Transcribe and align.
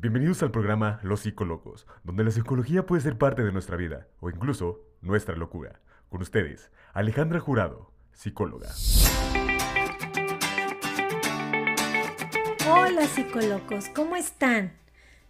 Bienvenidos 0.00 0.44
al 0.44 0.52
programa 0.52 1.00
Los 1.02 1.22
Psicólogos, 1.22 1.84
donde 2.04 2.22
la 2.22 2.30
psicología 2.30 2.86
puede 2.86 3.02
ser 3.02 3.18
parte 3.18 3.42
de 3.42 3.50
nuestra 3.50 3.76
vida 3.76 4.06
o 4.20 4.30
incluso 4.30 4.80
nuestra 5.02 5.34
locura. 5.34 5.80
Con 6.08 6.22
ustedes, 6.22 6.70
Alejandra 6.92 7.40
Jurado, 7.40 7.90
psicóloga. 8.12 8.68
Hola 12.70 13.08
psicólogos, 13.08 13.88
¿cómo 13.88 14.14
están? 14.14 14.70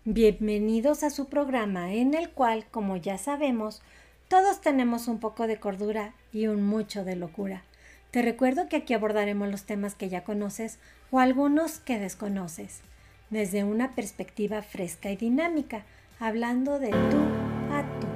Bienvenidos 0.05 1.03
a 1.03 1.09
su 1.09 1.31
programa 1.31 1.95
en 1.95 2.13
el 2.13 2.29
cual, 2.29 2.67
como 2.71 2.99
ya 2.99 3.17
sabemos, 3.17 3.81
todos 4.29 4.61
tenemos 4.61 5.09
un 5.09 5.19
poco 5.19 5.47
de 5.47 5.59
cordura 5.59 6.13
y 6.31 6.47
un 6.47 6.63
mucho 6.63 7.07
de 7.07 7.17
locura. 7.17 7.63
Te 8.11 8.21
recuerdo 8.21 8.69
que 8.69 8.77
aquí 8.77 8.93
abordaremos 8.93 9.51
los 9.51 9.65
temas 9.65 9.95
que 9.95 10.11
ya 10.11 10.25
conoces 10.25 10.79
o 11.11 11.21
algunos 11.21 11.79
que 11.79 11.99
desconoces 11.99 12.83
desde 13.31 13.65
una 13.65 13.93
perspectiva 13.93 14.63
fresca 14.63 15.11
y 15.11 15.17
dinámica, 15.17 15.83
hablando 16.19 16.79
de 16.79 16.91
tú 16.91 17.21
a 17.73 17.83
tú. 18.01 18.07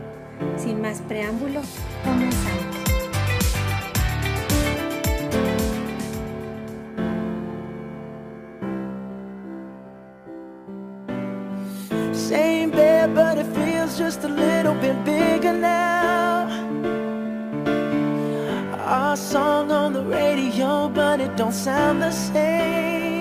Sin 0.57 0.81
más 0.81 1.01
preámbulos, 1.03 1.67
comenzamos. 2.05 2.73
Same 12.13 12.71
bed, 12.71 13.15
but 13.15 13.39
it 13.39 13.47
feels 13.55 13.99
just 13.99 14.25
a 14.25 14.29
little 14.29 14.75
bit 14.75 14.97
bigger 15.05 15.53
now. 15.53 16.49
Our 18.87 19.17
song 19.17 19.71
on 19.71 19.93
the 19.93 20.03
radio, 20.03 20.89
but 20.89 21.21
it 21.21 21.37
don't 21.37 21.53
sound 21.53 22.03
the 22.03 22.11
same. 22.11 23.12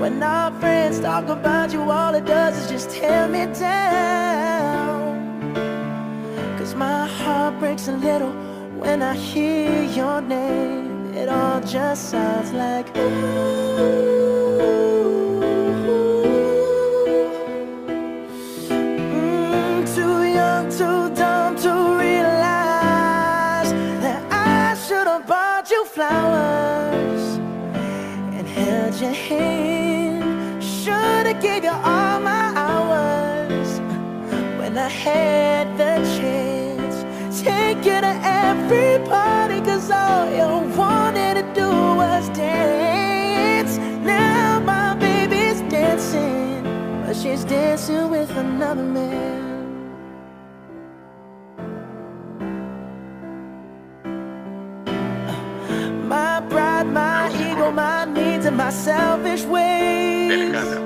When 0.00 0.22
our 0.22 0.52
friends 0.60 1.00
talk 1.00 1.28
about 1.28 1.72
you, 1.72 1.80
all 1.90 2.14
it 2.14 2.26
does 2.26 2.56
is 2.58 2.70
just 2.70 2.90
tear 2.90 3.26
me 3.28 3.46
down. 3.58 5.16
Cause 6.58 6.74
my 6.74 7.06
heart 7.06 7.58
breaks 7.58 7.88
a 7.88 7.92
little 7.92 8.32
when 8.78 9.02
I 9.02 9.14
hear 9.14 9.82
your 9.84 10.20
name. 10.20 11.14
It 11.14 11.30
all 11.30 11.60
just 11.62 12.10
sounds 12.10 12.52
like 12.52 12.86
Mm, 18.68 19.86
too 19.94 20.22
young, 20.38 20.68
too 20.70 21.14
dumb 21.14 21.56
to 21.64 21.72
realize 21.98 23.70
that 24.04 24.22
I 24.30 24.74
should 24.86 25.06
have 25.06 25.26
bought 25.26 25.70
you 25.70 25.84
flowers 25.86 27.38
and 28.36 28.46
held 28.46 28.94
your 29.00 29.12
hand. 29.12 29.75
Should 31.26 31.34
have 31.34 31.42
gave 31.42 31.64
you 31.64 31.70
all 31.70 32.20
my 32.20 32.52
hours 32.54 33.80
when 34.60 34.78
I 34.78 34.88
had 34.88 35.76
the 35.76 35.96
chance. 36.16 37.42
Take 37.42 37.78
you 37.78 38.00
to 38.00 38.20
every 38.22 39.04
party, 39.08 39.60
cause 39.60 39.90
all 39.90 40.30
you 40.30 40.76
wanted 40.76 41.34
to 41.34 41.42
do 41.52 41.68
was 41.68 42.28
dance. 42.28 43.76
Now 44.06 44.60
my 44.60 44.94
baby's 44.94 45.62
dancing, 45.62 46.62
but 47.04 47.16
she's 47.16 47.42
dancing 47.42 48.08
with 48.08 48.30
another 48.36 48.84
man. 48.84 49.42
My 56.06 56.40
pride, 56.48 56.86
my 56.86 57.30
ego, 57.34 57.72
my 57.72 58.04
needs, 58.04 58.46
and 58.46 58.56
my 58.56 58.70
selfish 58.70 59.44
ways. 59.44 60.54
Jurado. 60.54 60.85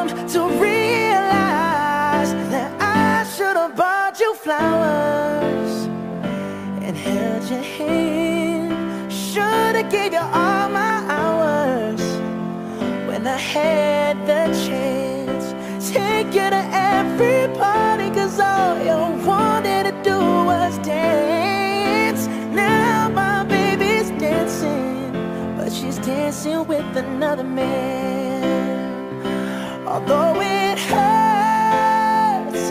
flowers 4.51 5.73
and 6.85 6.97
held 6.97 7.43
your 7.49 7.65
hand. 7.77 8.73
Should 9.09 9.75
have 9.79 9.89
gave 9.89 10.11
you 10.11 10.25
all 10.41 10.67
my 10.81 10.95
hours 11.17 12.03
when 13.07 13.21
I 13.25 13.37
had 13.37 14.15
the 14.31 14.43
chance. 14.65 15.45
Take 15.93 16.33
you 16.39 16.49
to 16.57 16.63
every 16.95 17.41
party, 17.57 18.09
cause 18.17 18.37
all 18.39 18.75
you 18.89 18.99
wanted 19.25 19.83
to 19.89 19.93
do 20.09 20.19
was 20.49 20.77
dance. 20.79 22.27
Now 22.53 23.09
my 23.21 23.45
baby's 23.45 24.09
dancing, 24.25 25.13
but 25.55 25.71
she's 25.71 25.99
dancing 25.99 26.67
with 26.67 26.97
another 27.05 27.45
man. 27.45 28.81
Although 29.87 30.35
it 30.41 30.77
hurts, 30.91 32.63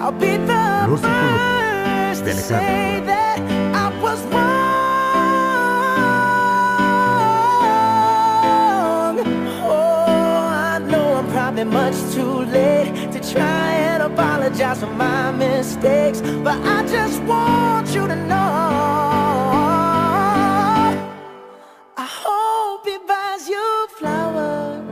I'll 0.00 0.12
be 0.12 0.38
the 0.50 0.65
Los 0.88 1.00
psicólogos 1.00 2.24
de. 2.24 2.32
Oh, 9.68 11.24
probably 11.32 11.64
much 11.64 11.96
too 12.14 12.44
late 12.52 13.10
to 13.10 13.18
try 13.32 13.72
and 13.90 14.02
apologize 14.04 14.78
for 14.78 14.86
my 14.86 15.32
mistakes, 15.32 16.20
but 16.44 16.58
I 16.64 16.86
just 16.86 17.20
want 17.24 17.88
you 17.92 18.06
to 18.06 18.14
know. 18.14 18.36
I 21.96 22.06
hope 22.06 22.86
he 22.86 22.98
buys 23.08 23.48
you 23.48 23.88
flowers. 23.98 24.84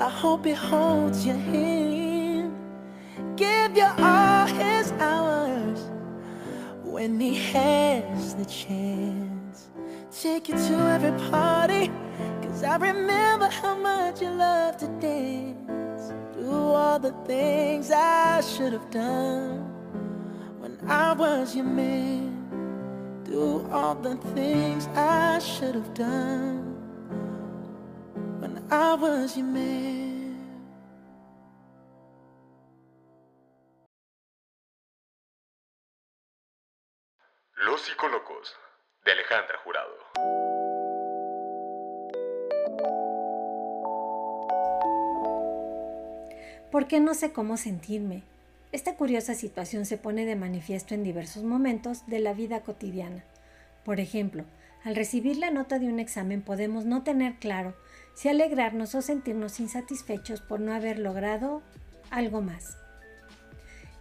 I 0.00 0.08
hope 0.08 0.44
he 0.46 0.52
holds 0.52 1.24
your 1.24 1.36
hand. 1.36 2.52
Give 3.36 3.76
you 3.76 3.88
all 3.98 4.29
when 7.00 7.18
he 7.18 7.34
has 7.34 8.34
the 8.34 8.44
chance. 8.44 9.70
Take 10.20 10.50
you 10.50 10.54
to 10.54 10.74
every 10.94 11.12
party, 11.30 11.90
cause 12.42 12.62
I 12.62 12.76
remember 12.76 13.48
how 13.48 13.74
much 13.74 14.20
you 14.20 14.28
love 14.28 14.76
to 14.82 14.86
dance. 15.00 16.12
Do 16.34 16.52
all 16.52 16.98
the 16.98 17.12
things 17.24 17.90
I 17.90 18.42
should 18.42 18.74
have 18.74 18.90
done 18.90 19.60
when 20.60 20.76
I 20.86 21.14
was 21.14 21.56
your 21.56 21.64
man. 21.64 22.36
Do 23.24 23.66
all 23.72 23.94
the 23.94 24.16
things 24.34 24.86
I 24.88 25.38
should 25.38 25.76
have 25.76 25.94
done 25.94 26.60
when 28.40 28.62
I 28.70 28.92
was 28.92 29.38
your 29.38 29.46
man. 29.46 30.09
Los 37.62 37.82
Psicólogos, 37.82 38.56
de 39.04 39.12
Alejandra 39.12 39.58
Jurado. 39.62 39.94
porque 46.70 47.00
no 47.00 47.14
sé 47.14 47.32
cómo 47.32 47.56
sentirme. 47.56 48.22
Esta 48.72 48.94
curiosa 48.96 49.34
situación 49.34 49.84
se 49.84 49.98
pone 49.98 50.24
de 50.24 50.36
manifiesto 50.36 50.94
en 50.94 51.02
diversos 51.02 51.42
momentos 51.42 52.06
de 52.06 52.20
la 52.20 52.32
vida 52.32 52.60
cotidiana. 52.60 53.24
Por 53.84 54.00
ejemplo, 54.00 54.44
al 54.84 54.94
recibir 54.94 55.36
la 55.36 55.50
nota 55.50 55.78
de 55.78 55.88
un 55.88 55.98
examen 55.98 56.42
podemos 56.42 56.86
no 56.86 57.02
tener 57.02 57.34
claro 57.34 57.74
si 58.14 58.28
alegrarnos 58.28 58.94
o 58.94 59.02
sentirnos 59.02 59.60
insatisfechos 59.60 60.40
por 60.40 60.60
no 60.60 60.72
haber 60.72 60.98
logrado 60.98 61.62
algo 62.10 62.40
más. 62.40 62.79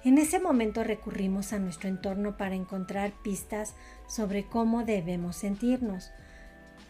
En 0.06 0.18
ese 0.18 0.40
momento 0.40 0.84
recurrimos 0.84 1.52
a 1.52 1.60
nuestro 1.60 1.90
entorno 1.90 2.38
para 2.38 2.56
encontrar 2.56 3.12
pistas 3.22 3.76
sobre 4.08 4.46
cómo 4.46 4.86
debemos 4.86 5.36
sentirnos. 5.36 6.12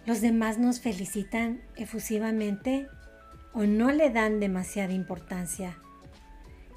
Los 0.06 0.22
demás 0.22 0.60
nos 0.60 0.80
felicitan 0.80 1.62
efusivamente 1.76 2.88
o 3.54 3.64
no 3.64 3.92
le 3.92 4.12
dan 4.12 4.40
demasiada 4.40 4.94
importancia. 4.94 5.78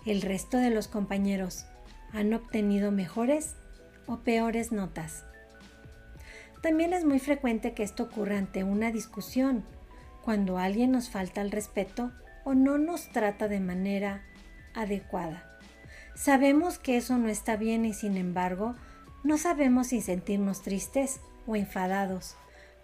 El 0.06 0.23
resto 0.23 0.56
de 0.56 0.70
los 0.70 0.88
compañeros 0.88 1.67
han 2.12 2.32
obtenido 2.32 2.90
mejores 2.90 3.55
o 4.06 4.20
peores 4.20 4.73
notas. 4.73 5.25
También 6.62 6.94
es 6.94 7.05
muy 7.05 7.19
frecuente 7.19 7.75
que 7.75 7.82
esto 7.82 8.05
ocurra 8.05 8.38
ante 8.38 8.64
una 8.64 8.90
discusión, 8.90 9.64
cuando 10.23 10.58
alguien 10.58 10.93
nos 10.93 11.11
falta 11.11 11.43
el 11.43 11.50
respeto 11.50 12.12
o 12.44 12.55
no 12.55 12.79
nos 12.79 13.11
trata 13.11 13.49
de 13.49 13.61
manera 13.61 14.23
adecuada. 14.75 15.52
Sabemos 16.14 16.79
que 16.79 16.97
eso 16.97 17.17
no 17.19 17.29
está 17.29 17.56
bien 17.56 17.85
y 17.85 17.94
sin 17.94 18.17
embargo 18.17 18.75
no 19.25 19.38
sabemos 19.38 19.88
si 19.88 20.00
sentirnos 20.00 20.62
tristes 20.62 21.20
o 21.47 21.56
enfadados. 21.56 22.37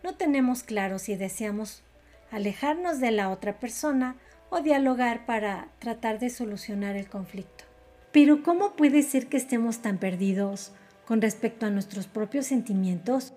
No 0.03 0.15
tenemos 0.15 0.63
claro 0.63 0.99
si 0.99 1.17
deseamos 1.17 1.83
alejarnos 2.31 3.01
de 3.01 3.11
la 3.11 3.31
otra 3.31 3.59
persona 3.59 4.17
o 4.51 4.61
dialogar 4.61 5.27
para 5.27 5.69
tratar 5.79 6.19
de 6.19 6.31
solucionar 6.31 6.97
el 6.97 7.09
conflicto. 7.09 7.65
Pero 8.13 8.43
¿cómo 8.43 8.77
puede 8.77 9.03
ser 9.03 9.29
que 9.29 9.37
estemos 9.37 9.81
tan 9.81 9.99
perdidos 9.99 10.73
con 11.07 11.21
respecto 11.21 11.67
a 11.67 11.71
nuestros 11.71 12.07
propios 12.07 12.47
sentimientos? 12.47 13.35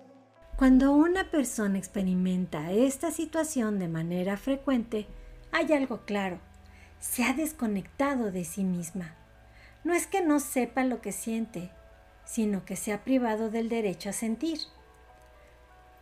Cuando 0.56 0.92
una 0.92 1.30
persona 1.30 1.78
experimenta 1.78 2.72
esta 2.72 3.10
situación 3.10 3.78
de 3.78 3.88
manera 3.88 4.36
frecuente, 4.36 5.06
hay 5.50 5.72
algo 5.72 6.04
claro, 6.06 6.38
se 7.00 7.24
ha 7.24 7.34
desconectado 7.34 8.30
de 8.30 8.44
sí 8.44 8.64
misma. 8.64 9.16
No 9.84 9.94
es 9.94 10.06
que 10.06 10.20
no 10.20 10.40
sepa 10.40 10.84
lo 10.84 11.00
que 11.00 11.12
siente, 11.12 11.70
sino 12.24 12.64
que 12.64 12.76
se 12.76 12.92
ha 12.92 13.04
privado 13.04 13.50
del 13.50 13.68
derecho 13.68 14.10
a 14.10 14.12
sentir. 14.12 14.58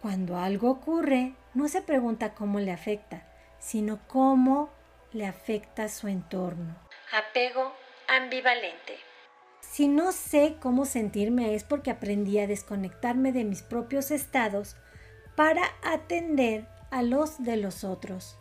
Cuando 0.00 0.38
algo 0.38 0.70
ocurre, 0.70 1.34
no 1.54 1.68
se 1.68 1.82
pregunta 1.82 2.34
cómo 2.34 2.60
le 2.60 2.72
afecta, 2.72 3.22
sino 3.58 4.00
cómo 4.06 4.70
le 5.12 5.26
afecta 5.26 5.88
su 5.88 6.08
entorno. 6.08 6.76
Apego 7.12 7.72
ambivalente. 8.08 8.98
Si 9.60 9.88
no 9.88 10.12
sé 10.12 10.56
cómo 10.60 10.84
sentirme 10.84 11.54
es 11.54 11.64
porque 11.64 11.90
aprendí 11.90 12.38
a 12.38 12.46
desconectarme 12.46 13.32
de 13.32 13.44
mis 13.44 13.62
propios 13.62 14.10
estados 14.10 14.76
para 15.36 15.62
atender 15.82 16.66
a 16.90 17.02
los 17.02 17.42
de 17.42 17.56
los 17.56 17.84
otros. 17.84 18.36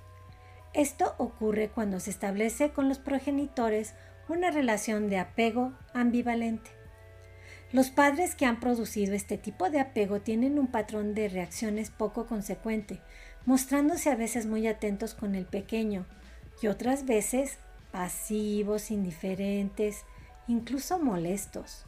Esto 0.74 1.16
ocurre 1.18 1.70
cuando 1.70 2.00
se 2.00 2.10
establece 2.10 2.72
con 2.72 2.90
los 2.90 3.00
progenitores 3.00 3.96
una 4.30 4.52
relación 4.52 5.10
de 5.10 5.18
apego 5.18 5.74
ambivalente. 5.94 6.72
Los 7.72 7.90
padres 7.90 8.36
que 8.36 8.46
han 8.46 8.60
producido 8.60 9.14
este 9.14 9.38
tipo 9.38 9.70
de 9.70 9.80
apego 9.80 10.22
tienen 10.22 10.58
un 10.58 10.68
patrón 10.68 11.14
de 11.14 11.30
reacciones 11.30 11.90
poco 11.92 12.26
consecuente, 12.26 13.00
mostrándose 13.46 14.10
a 14.10 14.16
veces 14.16 14.46
muy 14.46 14.68
atentos 14.68 15.14
con 15.14 15.36
el 15.36 15.46
pequeño 15.46 16.06
y 16.62 16.68
otras 16.68 17.06
veces 17.06 17.58
pasivos, 17.92 18.92
indiferentes, 18.92 20.04
incluso 20.48 21.00
molestos. 21.00 21.86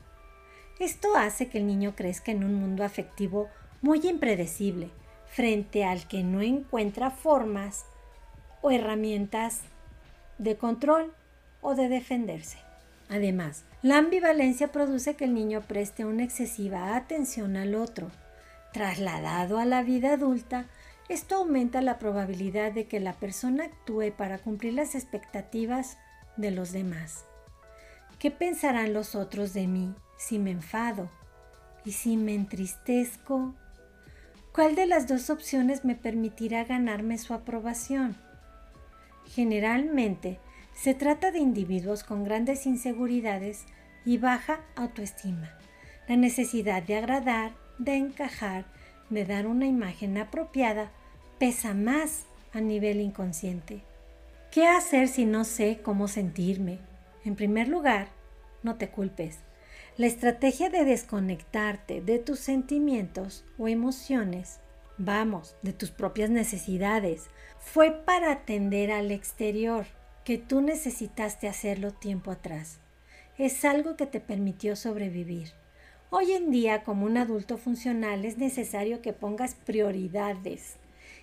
Esto 0.79 1.15
hace 1.15 1.47
que 1.49 1.59
el 1.59 1.67
niño 1.67 1.95
crezca 1.95 2.31
en 2.31 2.43
un 2.43 2.55
mundo 2.55 2.83
afectivo 2.83 3.49
muy 3.81 4.07
impredecible, 4.07 4.89
frente 5.27 5.83
al 5.83 6.07
que 6.07 6.23
no 6.23 6.41
encuentra 6.41 7.11
formas 7.11 7.85
o 8.61 8.71
herramientas 8.71 9.61
de 10.38 10.57
control 10.57 11.13
o 11.61 11.75
de 11.75 11.89
defenderse. 11.89 12.57
Además, 13.09 13.63
la 13.81 13.97
ambivalencia 13.97 14.71
produce 14.71 15.15
que 15.15 15.25
el 15.25 15.33
niño 15.33 15.61
preste 15.61 16.05
una 16.05 16.23
excesiva 16.23 16.95
atención 16.95 17.57
al 17.57 17.75
otro. 17.75 18.09
Trasladado 18.73 19.59
a 19.59 19.65
la 19.65 19.83
vida 19.83 20.13
adulta, 20.13 20.65
esto 21.09 21.35
aumenta 21.35 21.81
la 21.81 21.99
probabilidad 21.99 22.71
de 22.71 22.85
que 22.85 22.99
la 23.01 23.13
persona 23.13 23.65
actúe 23.65 24.13
para 24.15 24.37
cumplir 24.37 24.73
las 24.73 24.95
expectativas 24.95 25.97
de 26.37 26.51
los 26.51 26.71
demás. 26.71 27.25
¿Qué 28.17 28.31
pensarán 28.31 28.93
los 28.93 29.15
otros 29.15 29.53
de 29.53 29.67
mí 29.67 29.93
si 30.17 30.39
me 30.39 30.51
enfado? 30.51 31.09
¿Y 31.83 31.93
si 31.93 32.15
me 32.15 32.35
entristezco? 32.35 33.55
¿Cuál 34.53 34.75
de 34.75 34.85
las 34.85 35.07
dos 35.07 35.29
opciones 35.29 35.83
me 35.83 35.95
permitirá 35.95 36.63
ganarme 36.63 37.17
su 37.17 37.33
aprobación? 37.33 38.15
Generalmente, 39.25 40.39
se 40.81 40.95
trata 40.95 41.29
de 41.29 41.37
individuos 41.37 42.03
con 42.03 42.23
grandes 42.23 42.65
inseguridades 42.65 43.65
y 44.03 44.17
baja 44.17 44.61
autoestima. 44.75 45.55
La 46.07 46.15
necesidad 46.15 46.81
de 46.81 46.95
agradar, 46.95 47.51
de 47.77 47.97
encajar, 47.97 48.65
de 49.11 49.23
dar 49.23 49.45
una 49.45 49.67
imagen 49.67 50.17
apropiada 50.17 50.91
pesa 51.37 51.75
más 51.75 52.25
a 52.51 52.61
nivel 52.61 52.99
inconsciente. 52.99 53.83
¿Qué 54.49 54.67
hacer 54.67 55.07
si 55.07 55.25
no 55.25 55.43
sé 55.43 55.81
cómo 55.83 56.07
sentirme? 56.07 56.79
En 57.25 57.35
primer 57.35 57.67
lugar, 57.67 58.07
no 58.63 58.77
te 58.77 58.89
culpes. 58.89 59.37
La 59.97 60.07
estrategia 60.07 60.71
de 60.71 60.83
desconectarte 60.83 62.01
de 62.01 62.17
tus 62.17 62.39
sentimientos 62.39 63.45
o 63.59 63.67
emociones, 63.67 64.59
vamos, 64.97 65.55
de 65.61 65.73
tus 65.73 65.91
propias 65.91 66.31
necesidades, 66.31 67.29
fue 67.59 67.91
para 67.91 68.31
atender 68.31 68.91
al 68.91 69.11
exterior 69.11 69.85
que 70.23 70.38
tú 70.38 70.62
necesitaste 70.62 71.47
hacerlo 71.47 71.91
tiempo 71.91 72.31
atrás. 72.31 72.79
Es 73.38 73.65
algo 73.65 73.95
que 73.95 74.06
te 74.06 74.19
permitió 74.19 74.75
sobrevivir. 74.75 75.51
Hoy 76.09 76.33
en 76.33 76.51
día, 76.51 76.83
como 76.83 77.06
un 77.06 77.18
adulto 77.18 77.57
funcional, 77.57 78.25
es 78.25 78.38
necesario 78.38 79.01
que 79.01 79.13
pongas 79.13 79.56
prioridades 79.56 80.75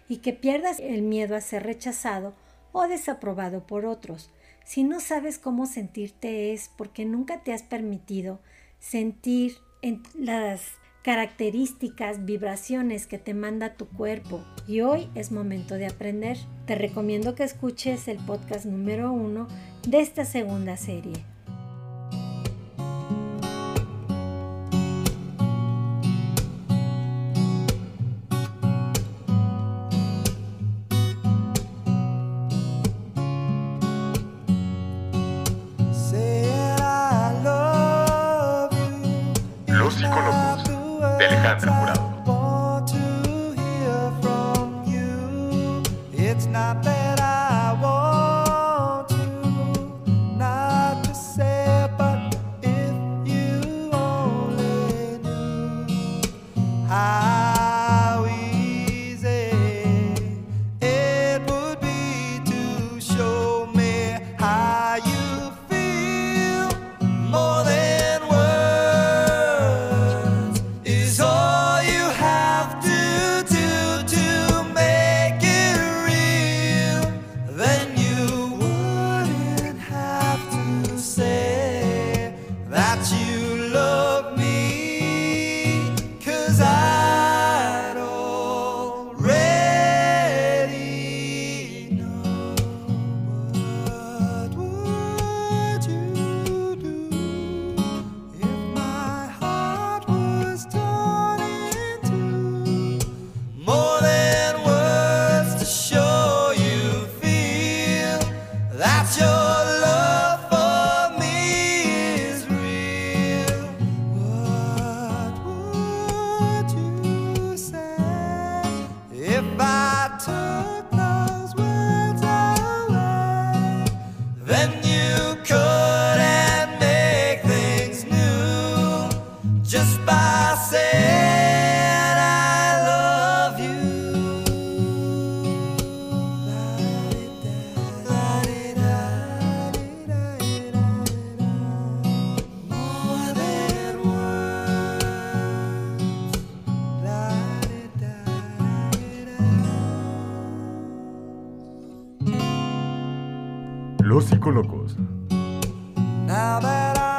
y 0.09 0.19
que 0.19 0.33
pierdas 0.33 0.81
el 0.81 1.03
miedo 1.03 1.37
a 1.37 1.41
ser 1.41 1.65
rechazado 1.65 2.35
o 2.73 2.89
desaprobado 2.89 3.67
por 3.67 3.87
otros. 3.87 4.31
Si 4.65 4.85
no 4.85 5.01
sabes 5.01 5.39
cómo 5.39 5.67
sentirte 5.67 6.53
es 6.53 6.71
porque 6.77 7.05
nunca 7.05 7.43
te 7.43 7.53
has 7.53 7.63
permitido 7.63 8.41
sentir 8.79 9.59
en 9.83 10.03
las 10.15 10.63
características, 11.09 12.27
vibraciones 12.27 13.07
que 13.07 13.17
te 13.17 13.33
manda 13.33 13.77
tu 13.77 13.89
cuerpo. 13.89 14.45
Y 14.67 14.83
hoy 14.83 15.09
es 15.15 15.33
momento 15.33 15.77
de 15.77 15.87
aprender. 15.87 16.37
Te 16.67 16.75
recomiendo 16.75 17.35
que 17.35 17.45
escuches 17.45 18.09
el 18.09 18.19
podcast 18.19 18.67
número 18.67 19.11
uno 19.11 19.49
de 19.89 20.01
esta 20.01 20.27
segunda 20.27 20.77
serie. 20.77 21.15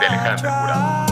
That 0.09 0.41
De 0.41 1.08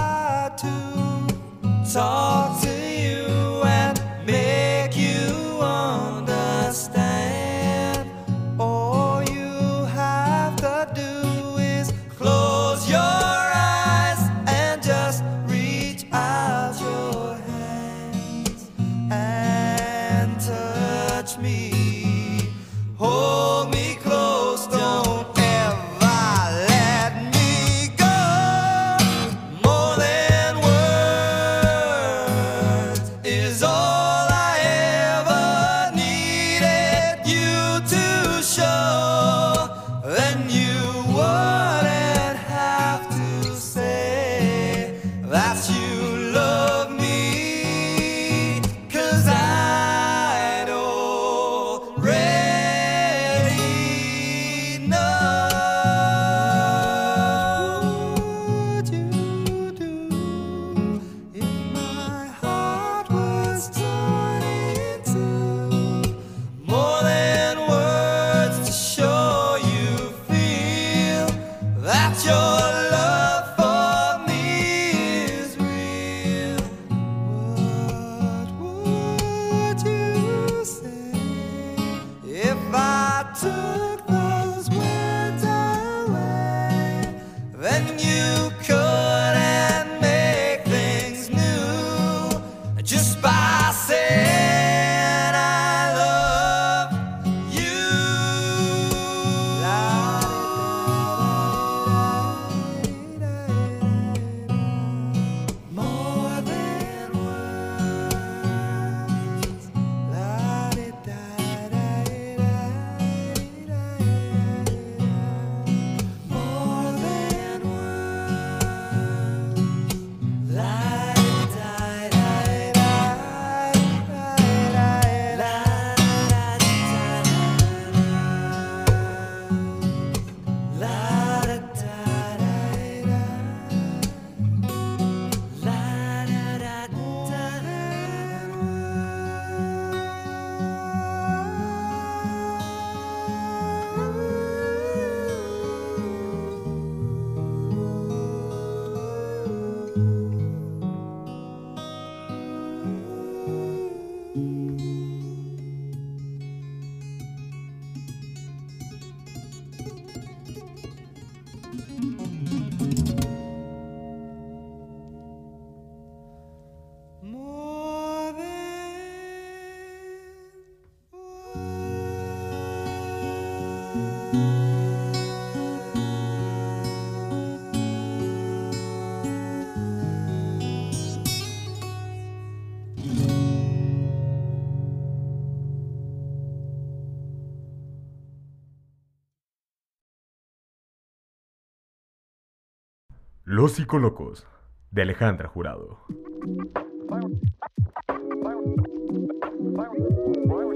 Los 193.58 193.72
Psicolocos. 193.72 194.46
De 194.92 195.02
Alejandra 195.02 195.50
Jurado. 195.50 196.06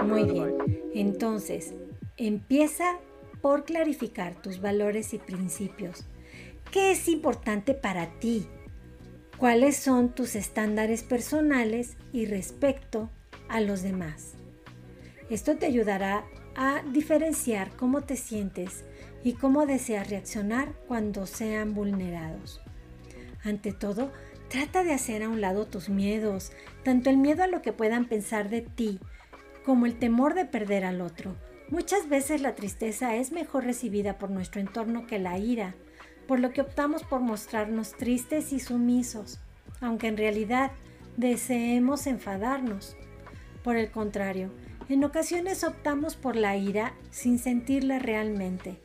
Muy 0.04 0.24
bien. 0.24 0.58
Entonces, 0.96 1.76
empieza 2.18 2.98
por 3.40 3.66
clarificar 3.66 4.42
tus 4.42 4.62
valores 4.62 5.14
y 5.14 5.20
principios. 5.20 6.08
¿Qué 6.72 6.90
es 6.94 7.08
importante 7.08 7.76
para 7.76 8.18
ti? 8.18 8.48
¿Cuáles 9.38 9.78
son 9.78 10.16
tus 10.16 10.34
estándares 10.34 11.04
personales 11.04 11.98
y 12.12 12.26
respecto 12.26 13.12
a 13.48 13.62
los 13.62 13.84
demás? 13.84 14.34
Esto 15.30 15.56
te 15.56 15.68
ayudará 15.68 16.26
a 16.56 16.82
diferenciar 16.92 17.76
cómo 17.76 18.02
te 18.02 18.16
sientes 18.16 18.86
y 19.24 19.34
cómo 19.34 19.68
deseas 19.68 20.10
reaccionar 20.10 20.74
cuando 20.88 21.28
sean 21.28 21.76
vulnerados. 21.76 22.60
Ante 23.44 23.72
todo, 23.72 24.12
trata 24.50 24.84
de 24.84 24.94
hacer 24.94 25.24
a 25.24 25.30
un 25.30 25.42
lado 25.42 25.66
tus 25.66 25.90
miedos, 25.90 26.52
tanto 26.84 27.10
el 27.10 27.18
miedo 27.18 27.44
a 27.44 27.48
lo 27.48 27.62
que 27.62 27.74
puedan 27.74 28.06
pensar 28.06 28.50
de 28.50 28.62
ti 28.62 29.00
como 29.66 29.86
el 29.86 29.98
temor 29.98 30.34
de 30.34 30.46
perder 30.46 30.86
al 30.86 31.02
otro. 31.02 31.36
Muchas 31.70 32.10
veces 32.10 32.42
la 32.42 32.56
tristeza 32.56 33.16
es 33.16 33.32
mejor 33.32 33.64
recibida 33.64 34.18
por 34.18 34.30
nuestro 34.30 34.60
entorno 34.60 35.08
que 35.08 35.20
la 35.20 35.38
ira, 35.38 35.76
por 36.28 36.40
lo 36.40 36.52
que 36.52 36.62
optamos 36.62 37.04
por 37.04 37.22
mostrarnos 37.22 37.94
tristes 37.94 38.52
y 38.52 38.60
sumisos, 38.60 39.40
aunque 39.80 40.08
en 40.08 40.18
realidad 40.18 40.72
deseemos 41.18 42.08
enfadarnos. 42.08 42.98
Por 43.64 43.76
el 43.76 43.92
contrario, 43.92 44.52
en 44.90 45.04
ocasiones 45.04 45.64
optamos 45.64 46.16
por 46.16 46.36
la 46.36 46.58
ira 46.58 46.94
sin 47.10 47.40
sentirla 47.40 48.00
realmente. 48.00 48.82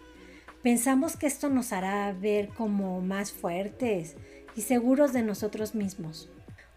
Pensamos 0.62 1.16
que 1.16 1.26
esto 1.26 1.48
nos 1.48 1.72
hará 1.72 2.12
ver 2.12 2.48
como 2.48 3.00
más 3.00 3.32
fuertes 3.32 4.16
y 4.56 4.62
seguros 4.62 5.12
de 5.12 5.22
nosotros 5.22 5.74
mismos. 5.74 6.28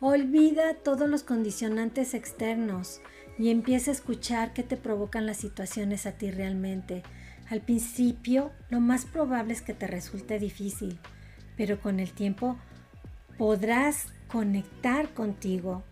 Olvida 0.01 0.75
todos 0.75 1.09
los 1.09 1.23
condicionantes 1.23 2.13
externos 2.13 3.01
y 3.37 3.49
empieza 3.49 3.91
a 3.91 3.93
escuchar 3.93 4.53
qué 4.53 4.63
te 4.63 4.77
provocan 4.77 5.25
las 5.25 5.37
situaciones 5.37 6.05
a 6.05 6.11
ti 6.11 6.29
realmente. 6.29 7.03
Al 7.49 7.61
principio, 7.61 8.51
lo 8.69 8.79
más 8.79 9.05
probable 9.05 9.53
es 9.53 9.61
que 9.61 9.73
te 9.73 9.87
resulte 9.87 10.39
difícil, 10.39 10.99
pero 11.57 11.79
con 11.81 11.99
el 11.99 12.11
tiempo 12.11 12.57
podrás 13.37 14.07
conectar 14.27 15.09
contigo 15.13 15.83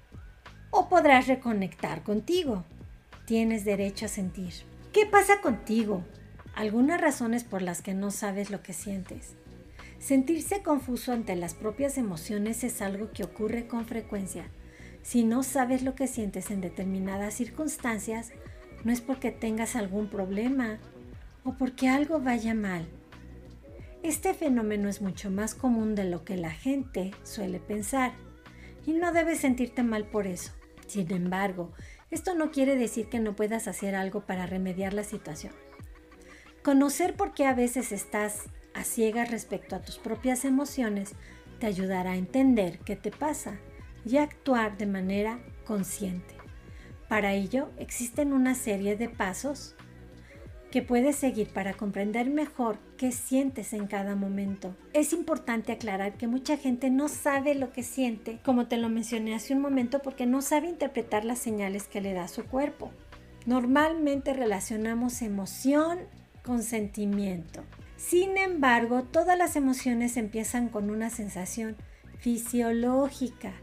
o 0.70 0.90
podrás 0.90 1.28
reconectar 1.28 2.04
contigo. 2.04 2.64
Tienes 3.26 3.66
derecho 3.66 4.06
a 4.06 4.10
sentir. 4.10 4.54
¿Qué 4.94 5.06
pasa 5.06 5.42
contigo? 5.42 6.04
Algunas 6.56 7.00
razones 7.00 7.44
por 7.44 7.62
las 7.62 7.82
que 7.82 7.94
no 7.94 8.12
sabes 8.12 8.52
lo 8.52 8.62
que 8.62 8.74
sientes. 8.74 9.36
Sentirse 10.00 10.62
confuso 10.62 11.12
ante 11.12 11.36
las 11.36 11.54
propias 11.54 11.98
emociones 11.98 12.64
es 12.64 12.82
algo 12.82 13.12
que 13.12 13.24
ocurre 13.24 13.68
con 13.68 13.86
frecuencia. 13.86 14.46
Si 15.02 15.24
no 15.24 15.42
sabes 15.44 15.82
lo 15.82 15.96
que 15.96 16.08
sientes 16.08 16.52
en 16.52 16.62
determinadas 16.62 17.34
circunstancias, 17.34 18.32
no 18.84 18.92
es 18.92 19.02
porque 19.02 19.32
tengas 19.32 19.76
algún 19.76 20.08
problema 20.08 20.80
o 21.44 21.54
porque 21.54 21.90
algo 21.90 22.20
vaya 22.20 22.54
mal. 22.54 22.88
Este 24.04 24.34
fenómeno 24.34 24.88
es 24.88 25.02
mucho 25.02 25.32
más 25.32 25.56
común 25.56 25.96
de 25.96 26.04
lo 26.04 26.24
que 26.24 26.38
la 26.38 26.52
gente 26.52 27.12
suele 27.24 27.60
pensar 27.60 28.14
y 28.86 28.94
no 28.94 29.12
debes 29.12 29.40
sentirte 29.40 29.82
mal 29.82 30.06
por 30.06 30.28
eso. 30.28 30.52
Sin 30.86 31.12
embargo, 31.12 31.74
esto 32.12 32.36
no 32.36 32.52
quiere 32.52 32.78
decir 32.78 33.10
que 33.10 33.20
no 33.20 33.36
puedas 33.36 33.68
hacer 33.68 33.96
algo 33.96 34.22
para 34.22 34.46
remediar 34.46 34.94
la 34.94 35.04
situación. 35.04 35.54
Conocer 36.64 37.16
por 37.16 37.34
qué 37.34 37.46
a 37.46 37.54
veces 37.54 37.92
estás 37.92 38.44
a 38.78 38.84
ciegas 38.84 39.32
respecto 39.32 39.76
a 39.76 39.82
tus 39.82 39.98
propias 39.98 40.46
emociones 40.46 41.14
te 41.60 41.66
ayudará 41.66 42.12
a 42.12 42.18
entender 42.18 42.80
qué 42.80 42.96
te 42.96 43.12
pasa 43.12 43.58
y 44.06 44.18
actuar 44.18 44.78
de 44.78 44.86
manera 44.86 45.40
consciente. 45.66 46.36
Para 47.10 47.34
ello 47.34 47.70
existen 47.78 48.34
una 48.34 48.54
serie 48.54 48.96
de 48.96 49.10
pasos 49.10 49.76
que 50.72 50.82
puedes 50.82 51.16
seguir 51.16 51.50
para 51.54 51.74
comprender 51.74 52.30
mejor 52.30 52.78
qué 52.98 53.12
sientes 53.12 53.74
en 53.74 53.88
cada 53.88 54.16
momento. 54.16 54.76
Es 54.94 55.14
importante 55.14 55.72
aclarar 55.72 56.18
que 56.18 56.28
mucha 56.28 56.58
gente 56.58 56.90
no 56.90 57.08
sabe 57.08 57.56
lo 57.56 57.72
que 57.72 57.84
siente, 57.84 58.40
como 58.44 58.68
te 58.68 58.78
lo 58.78 58.90
mencioné 58.90 59.34
hace 59.34 59.54
un 59.54 59.62
momento, 59.62 60.00
porque 60.00 60.26
no 60.26 60.42
sabe 60.42 60.68
interpretar 60.68 61.24
las 61.24 61.40
señales 61.40 61.88
que 61.88 62.02
le 62.02 62.14
da 62.14 62.28
su 62.28 62.44
cuerpo. 62.46 62.92
Normalmente 63.46 64.34
relacionamos 64.34 65.22
emoción 65.22 66.00
con 66.44 66.62
sentimiento. 66.62 67.64
Sin 67.98 68.38
embargo, 68.38 69.04
todas 69.04 69.38
las 69.38 69.56
emociones 69.56 70.18
empiezan 70.18 70.70
con 70.70 70.90
una 70.90 71.10
sensación 71.10 71.76
fisiológica. 72.20 73.54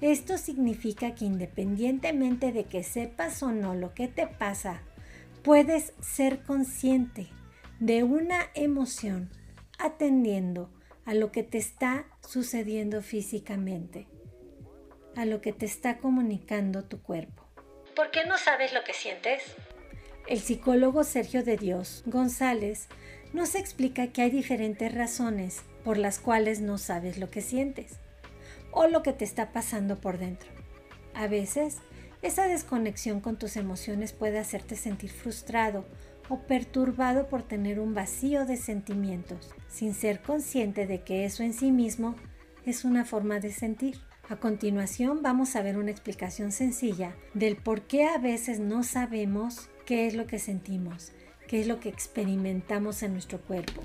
Esto 0.00 0.38
significa 0.38 1.14
que 1.14 1.24
independientemente 1.24 2.52
de 2.52 2.64
que 2.64 2.84
sepas 2.84 3.42
o 3.42 3.52
no 3.52 3.74
lo 3.74 3.92
que 3.92 4.08
te 4.08 4.26
pasa, 4.26 4.82
puedes 5.42 5.92
ser 6.00 6.42
consciente 6.42 7.28
de 7.80 8.04
una 8.04 8.46
emoción 8.54 9.30
atendiendo 9.78 10.70
a 11.04 11.14
lo 11.14 11.32
que 11.32 11.42
te 11.42 11.58
está 11.58 12.06
sucediendo 12.20 13.02
físicamente, 13.02 14.06
a 15.16 15.24
lo 15.24 15.40
que 15.40 15.52
te 15.52 15.66
está 15.66 15.98
comunicando 15.98 16.84
tu 16.84 17.02
cuerpo. 17.02 17.44
¿Por 17.96 18.12
qué 18.12 18.24
no 18.24 18.38
sabes 18.38 18.72
lo 18.72 18.84
que 18.84 18.94
sientes? 18.94 19.42
El 20.28 20.38
psicólogo 20.38 21.02
Sergio 21.02 21.42
de 21.42 21.56
Dios 21.56 22.04
González 22.06 22.88
nos 23.32 23.54
explica 23.54 24.08
que 24.08 24.22
hay 24.22 24.30
diferentes 24.30 24.94
razones 24.94 25.62
por 25.84 25.98
las 25.98 26.18
cuales 26.18 26.60
no 26.60 26.78
sabes 26.78 27.18
lo 27.18 27.30
que 27.30 27.40
sientes 27.40 27.92
o 28.70 28.86
lo 28.86 29.02
que 29.02 29.12
te 29.12 29.24
está 29.24 29.52
pasando 29.52 30.00
por 30.00 30.18
dentro. 30.18 30.50
A 31.14 31.26
veces 31.26 31.78
esa 32.22 32.46
desconexión 32.46 33.20
con 33.20 33.38
tus 33.38 33.56
emociones 33.56 34.12
puede 34.12 34.38
hacerte 34.38 34.76
sentir 34.76 35.10
frustrado 35.10 35.84
o 36.28 36.38
perturbado 36.40 37.28
por 37.28 37.42
tener 37.42 37.80
un 37.80 37.94
vacío 37.94 38.46
de 38.46 38.56
sentimientos, 38.56 39.50
sin 39.68 39.92
ser 39.92 40.22
consciente 40.22 40.86
de 40.86 41.02
que 41.02 41.24
eso 41.24 41.42
en 41.42 41.52
sí 41.52 41.72
mismo 41.72 42.14
es 42.64 42.84
una 42.84 43.04
forma 43.04 43.40
de 43.40 43.52
sentir. 43.52 43.98
A 44.28 44.36
continuación 44.36 45.20
vamos 45.20 45.56
a 45.56 45.62
ver 45.62 45.76
una 45.76 45.90
explicación 45.90 46.52
sencilla 46.52 47.16
del 47.34 47.56
por 47.56 47.82
qué 47.82 48.04
a 48.04 48.18
veces 48.18 48.60
no 48.60 48.84
sabemos 48.84 49.68
qué 49.84 50.06
es 50.06 50.14
lo 50.14 50.26
que 50.26 50.38
sentimos, 50.38 51.12
qué 51.52 51.60
es 51.60 51.66
lo 51.66 51.80
que 51.80 51.90
experimentamos 51.90 53.02
en 53.02 53.12
nuestro 53.12 53.38
cuerpo. 53.38 53.82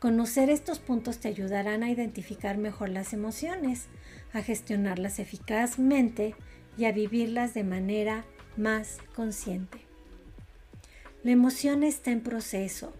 Conocer 0.00 0.50
estos 0.50 0.80
puntos 0.80 1.16
te 1.16 1.28
ayudarán 1.28 1.82
a 1.82 1.90
identificar 1.90 2.58
mejor 2.58 2.90
las 2.90 3.14
emociones, 3.14 3.86
a 4.34 4.42
gestionarlas 4.42 5.18
eficazmente 5.18 6.34
y 6.76 6.84
a 6.84 6.92
vivirlas 6.92 7.54
de 7.54 7.64
manera 7.64 8.26
más 8.58 8.98
consciente. 9.16 9.78
La 11.22 11.30
emoción 11.30 11.84
está 11.84 12.10
en 12.10 12.20
proceso. 12.20 12.92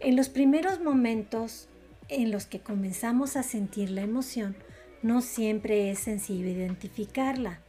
En 0.00 0.16
los 0.16 0.28
primeros 0.28 0.80
momentos 0.80 1.68
en 2.08 2.32
los 2.32 2.46
que 2.46 2.58
comenzamos 2.58 3.36
a 3.36 3.44
sentir 3.44 3.90
la 3.90 4.02
emoción, 4.02 4.56
no 5.04 5.20
siempre 5.20 5.92
es 5.92 6.00
sencillo 6.00 6.48
identificarla. 6.48 7.60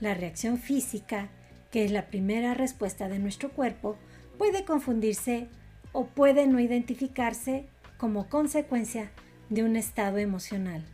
La 0.00 0.14
reacción 0.14 0.56
física, 0.56 1.28
que 1.70 1.84
es 1.84 1.90
la 1.90 2.06
primera 2.06 2.54
respuesta 2.54 3.10
de 3.10 3.18
nuestro 3.18 3.50
cuerpo, 3.50 3.98
puede 4.38 4.64
confundirse 4.64 5.48
o 5.92 6.06
puede 6.06 6.46
no 6.46 6.60
identificarse 6.60 7.66
como 7.98 8.28
consecuencia 8.28 9.10
de 9.50 9.62
un 9.62 9.76
estado 9.76 10.18
emocional. 10.18 10.84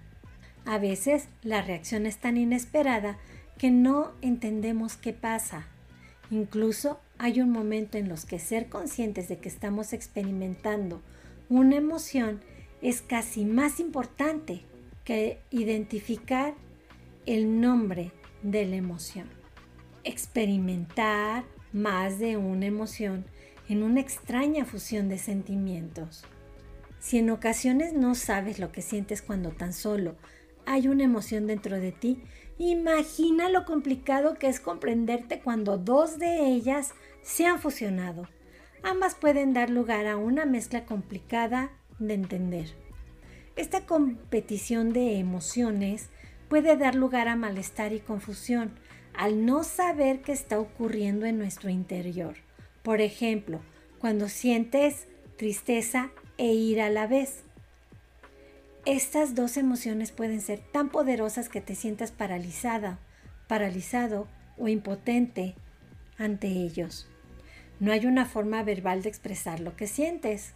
A 0.64 0.78
veces 0.78 1.28
la 1.42 1.62
reacción 1.62 2.04
es 2.04 2.18
tan 2.18 2.36
inesperada 2.36 3.16
que 3.56 3.70
no 3.70 4.12
entendemos 4.20 4.96
qué 4.96 5.12
pasa. 5.12 5.66
Incluso 6.30 7.00
hay 7.16 7.40
un 7.40 7.50
momento 7.50 7.96
en 7.96 8.08
los 8.08 8.26
que 8.26 8.38
ser 8.38 8.68
conscientes 8.68 9.28
de 9.28 9.38
que 9.38 9.48
estamos 9.48 9.92
experimentando 9.92 11.02
una 11.48 11.76
emoción 11.76 12.40
es 12.82 13.00
casi 13.00 13.44
más 13.44 13.80
importante 13.80 14.62
que 15.04 15.40
identificar 15.50 16.54
el 17.24 17.60
nombre 17.60 18.12
de 18.42 18.66
la 18.66 18.76
emoción. 18.76 19.28
Experimentar 20.04 21.44
más 21.72 22.18
de 22.18 22.36
una 22.36 22.66
emoción 22.66 23.24
en 23.68 23.82
una 23.82 24.00
extraña 24.00 24.64
fusión 24.64 25.08
de 25.08 25.18
sentimientos. 25.18 26.24
Si 27.00 27.18
en 27.18 27.30
ocasiones 27.30 27.92
no 27.92 28.14
sabes 28.14 28.58
lo 28.58 28.72
que 28.72 28.82
sientes 28.82 29.22
cuando 29.22 29.50
tan 29.50 29.72
solo 29.72 30.16
hay 30.66 30.88
una 30.88 31.04
emoción 31.04 31.46
dentro 31.46 31.78
de 31.78 31.92
ti, 31.92 32.22
imagina 32.58 33.48
lo 33.48 33.64
complicado 33.64 34.34
que 34.34 34.48
es 34.48 34.60
comprenderte 34.60 35.40
cuando 35.40 35.78
dos 35.78 36.18
de 36.18 36.46
ellas 36.46 36.92
se 37.22 37.46
han 37.46 37.58
fusionado. 37.58 38.28
Ambas 38.82 39.14
pueden 39.14 39.52
dar 39.52 39.70
lugar 39.70 40.06
a 40.06 40.16
una 40.16 40.44
mezcla 40.44 40.84
complicada 40.84 41.70
de 41.98 42.14
entender. 42.14 42.68
Esta 43.56 43.86
competición 43.86 44.92
de 44.92 45.18
emociones 45.18 46.10
puede 46.48 46.76
dar 46.76 46.94
lugar 46.94 47.28
a 47.28 47.36
malestar 47.36 47.92
y 47.92 48.00
confusión 48.00 48.72
al 49.18 49.44
no 49.44 49.64
saber 49.64 50.22
qué 50.22 50.30
está 50.30 50.60
ocurriendo 50.60 51.26
en 51.26 51.38
nuestro 51.38 51.68
interior. 51.70 52.36
Por 52.84 53.00
ejemplo, 53.00 53.60
cuando 53.98 54.28
sientes 54.28 55.08
tristeza 55.36 56.10
e 56.38 56.54
ira 56.54 56.86
a 56.86 56.90
la 56.90 57.08
vez. 57.08 57.42
Estas 58.86 59.34
dos 59.34 59.56
emociones 59.56 60.12
pueden 60.12 60.40
ser 60.40 60.60
tan 60.60 60.88
poderosas 60.90 61.48
que 61.48 61.60
te 61.60 61.74
sientas 61.74 62.12
paralizada, 62.12 63.00
paralizado 63.48 64.28
o 64.56 64.68
impotente 64.68 65.56
ante 66.16 66.46
ellos. 66.46 67.08
No 67.80 67.90
hay 67.90 68.06
una 68.06 68.24
forma 68.24 68.62
verbal 68.62 69.02
de 69.02 69.08
expresar 69.08 69.58
lo 69.58 69.74
que 69.74 69.88
sientes. 69.88 70.52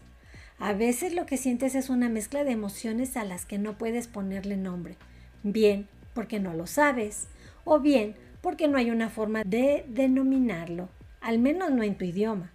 A 0.61 0.72
veces 0.72 1.14
lo 1.14 1.27
que 1.27 1.37
sientes 1.37 1.75
es 1.75 1.90
una 1.90 2.09
mezcla 2.09 2.44
de 2.44 2.53
emociones 2.53 3.16
a 3.16 3.25
las 3.25 3.44
que 3.44 3.59
no 3.59 3.77
puedes 3.77 4.07
ponerle 4.07 4.57
nombre, 4.57 4.96
bien 5.42 5.88
porque 6.14 6.38
no 6.38 6.55
lo 6.55 6.68
sabes, 6.68 7.27
o 7.64 7.81
bien 7.81 8.14
porque 8.43 8.69
no 8.69 8.77
hay 8.77 8.91
una 8.91 9.09
forma 9.09 9.45
de 9.45 9.87
denominarlo, 9.89 10.91
al 11.23 11.39
menos 11.39 11.71
no 11.71 11.83
en 11.83 11.97
tu 11.97 12.05
idioma. 12.05 12.53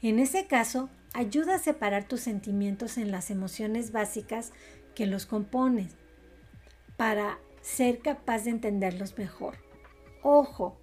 En 0.00 0.20
ese 0.20 0.46
caso, 0.46 0.90
ayuda 1.14 1.56
a 1.56 1.58
separar 1.58 2.04
tus 2.06 2.20
sentimientos 2.20 2.98
en 2.98 3.10
las 3.10 3.30
emociones 3.30 3.90
básicas 3.90 4.52
que 4.94 5.06
los 5.06 5.26
compones 5.26 5.96
para 6.96 7.38
ser 7.62 8.00
capaz 8.00 8.44
de 8.44 8.50
entenderlos 8.50 9.16
mejor. 9.18 9.56
Ojo, 10.22 10.78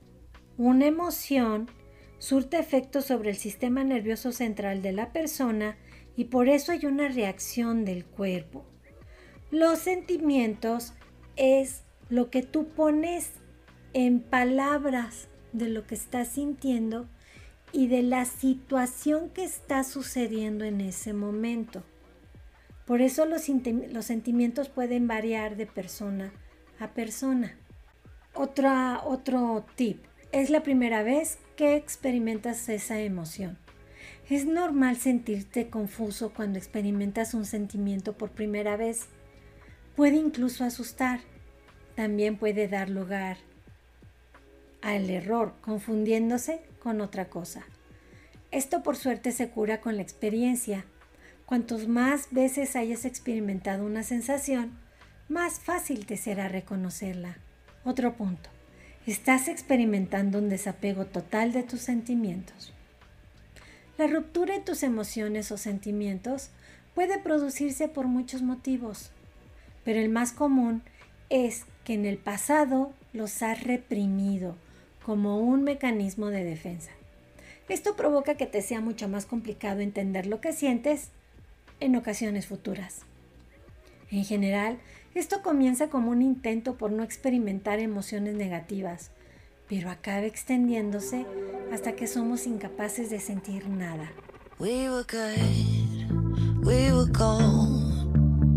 una 0.58 0.88
emoción 0.88 1.70
surte 2.18 2.60
efecto 2.60 3.02
sobre 3.02 3.30
el 3.30 3.38
sistema 3.38 3.84
nervioso 3.84 4.32
central 4.32 4.82
de 4.82 4.92
la 4.92 5.14
persona 5.14 5.78
y 6.16 6.26
por 6.26 6.50
eso 6.50 6.72
hay 6.72 6.86
una 6.86 7.08
reacción 7.08 7.86
del 7.86 8.06
cuerpo. 8.06 8.66
Los 9.52 9.80
sentimientos 9.80 10.94
es 11.38 11.84
lo 12.10 12.30
que 12.30 12.44
tú 12.44 12.68
pones 12.68 13.32
en 13.94 14.20
palabras 14.20 15.28
de 15.54 15.70
lo 15.70 15.88
que 15.88 15.96
estás 15.96 16.30
sintiendo 16.30 17.08
y 17.72 17.88
de 17.88 18.04
la 18.04 18.26
situación 18.26 19.30
que 19.30 19.44
está 19.44 19.84
sucediendo 19.84 20.66
en 20.66 20.82
ese 20.82 21.14
momento. 21.14 21.84
Por 22.86 23.02
eso 23.02 23.26
los, 23.26 23.44
sentimientos 24.06 24.70
pueden 24.70 25.08
variar 25.08 25.56
de 25.56 25.68
persona 25.68 26.32
a 26.80 26.90
persona. 26.94 27.56
Otra, 28.34 29.02
otro 29.06 29.66
tip, 29.76 30.04
es 30.32 30.50
la 30.50 30.64
primera 30.64 31.04
vez 31.04 31.38
que 31.56 31.76
experimentas 31.76 32.70
esa 32.70 33.00
emoción. 33.00 33.58
Es 34.30 34.46
normal 34.46 34.98
sentirte 34.98 35.70
confuso 35.70 36.34
cuando 36.34 36.58
experimentas 36.58 37.34
un 37.34 37.46
sentimiento 37.46 38.14
por 38.14 38.32
primera 38.32 38.78
vez. 38.78 39.08
Puede 39.96 40.16
incluso 40.18 40.64
asustar. 40.64 41.20
También 41.96 42.38
puede 42.38 42.68
dar 42.68 42.90
lugar 42.90 43.38
al 44.82 45.10
error, 45.10 45.54
confundiéndose 45.62 46.62
con 46.82 47.02
otra 47.02 47.30
cosa. 47.30 47.64
Esto 48.52 48.84
por 48.84 48.96
suerte 48.96 49.32
se 49.32 49.50
cura 49.50 49.82
con 49.82 49.96
la 49.96 50.02
experiencia 50.02 50.86
Cuantos 51.50 51.88
más 51.88 52.28
veces 52.30 52.76
hayas 52.76 53.06
experimentado 53.06 53.84
una 53.84 54.04
sensación, 54.04 54.78
más 55.30 55.60
fácil 55.60 56.06
te 56.06 56.16
será 56.16 56.48
reconocerla. 56.48 57.38
Otro 57.84 58.14
punto. 58.14 58.52
Estás 59.08 59.48
experimentando 59.48 60.38
un 60.38 60.48
desapego 60.48 61.08
total 61.08 61.52
de 61.52 61.64
tus 61.64 61.80
sentimientos. 61.80 62.72
La 63.98 64.06
ruptura 64.06 64.54
en 64.54 64.64
tus 64.64 64.84
emociones 64.84 65.52
o 65.52 65.58
sentimientos 65.58 66.52
puede 66.94 67.18
producirse 67.18 67.88
por 67.88 68.06
muchos 68.06 68.44
motivos, 68.44 69.10
pero 69.84 70.00
el 70.00 70.10
más 70.10 70.34
común 70.34 70.84
es 71.32 71.66
que 71.84 71.96
en 71.96 72.06
el 72.06 72.20
pasado 72.20 72.94
los 73.12 73.42
has 73.42 73.64
reprimido 73.64 74.56
como 75.04 75.40
un 75.40 75.64
mecanismo 75.64 76.28
de 76.28 76.44
defensa. 76.44 76.92
Esto 77.68 77.96
provoca 77.96 78.36
que 78.36 78.48
te 78.48 78.62
sea 78.62 78.82
mucho 78.82 79.08
más 79.08 79.26
complicado 79.26 79.82
entender 79.82 80.26
lo 80.26 80.42
que 80.42 80.54
sientes 80.54 81.10
en 81.80 81.96
ocasiones 81.96 82.48
futuras. 82.48 83.02
En 84.12 84.26
general, 84.26 84.80
esto 85.14 85.42
comienza 85.44 85.90
como 85.90 86.12
un 86.12 86.22
intento 86.22 86.78
por 86.78 86.92
no 86.92 87.04
experimentar 87.04 87.80
emociones 87.80 88.36
negativas, 88.36 89.12
pero 89.68 89.92
acaba 89.92 90.26
extendiéndose 90.26 91.26
hasta 91.72 91.94
que 91.94 92.08
somos 92.08 92.48
incapaces 92.48 93.10
de 93.12 93.20
sentir 93.20 93.68
nada. 93.70 94.12
We 94.58 94.90
were 94.90 95.04
good, 95.04 96.66
we 96.66 96.92
were 96.92 97.10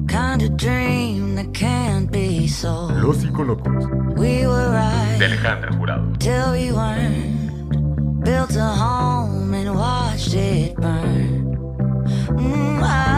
kind 0.08 0.42
of 0.42 0.56
dream 0.56 1.34
that 1.36 1.52
can't 1.52 2.10
be. 2.10 2.31
Los 2.60 3.16
psicólogos 3.16 3.86
We 4.16 4.46
were 4.46 4.68
right 4.70 5.18
de 5.18 5.24
Alejandra 5.24 5.72
Jurado. 5.72 6.12
till 6.18 6.52
we 6.52 6.70
weren't. 6.70 7.40
Built 8.22 8.54
a 8.56 8.76
home 8.76 9.54
and 9.54 9.74
watched 9.74 10.34
it 10.34 10.76
burn. 10.76 11.56
Mm, 12.36 12.82
I 12.82 13.11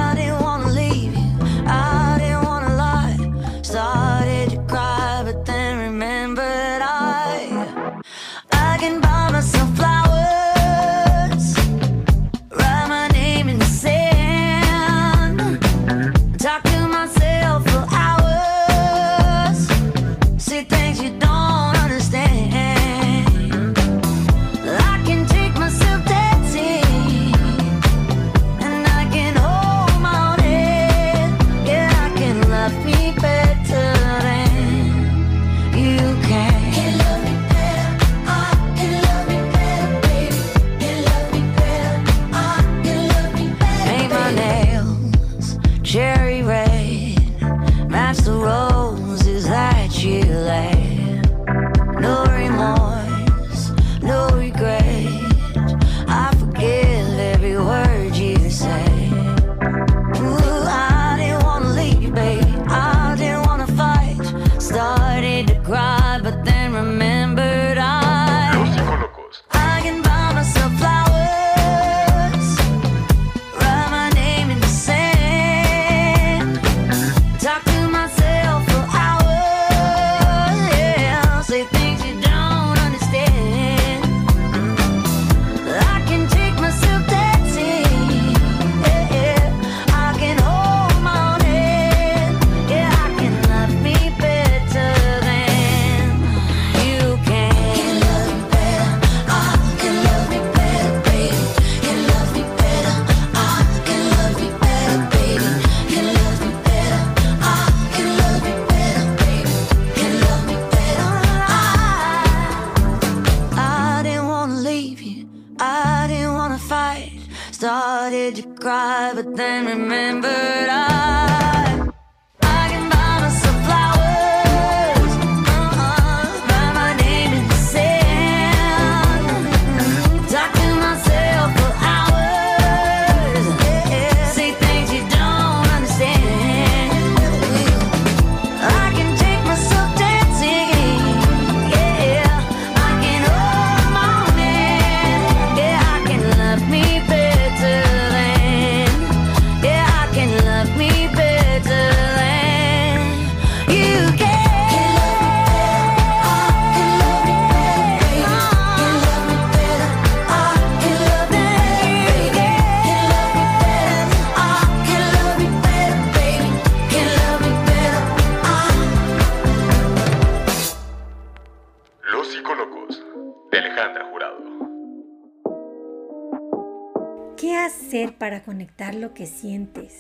conectar 178.45 178.95
lo 178.95 179.15
que 179.15 179.27
sientes? 179.27 179.99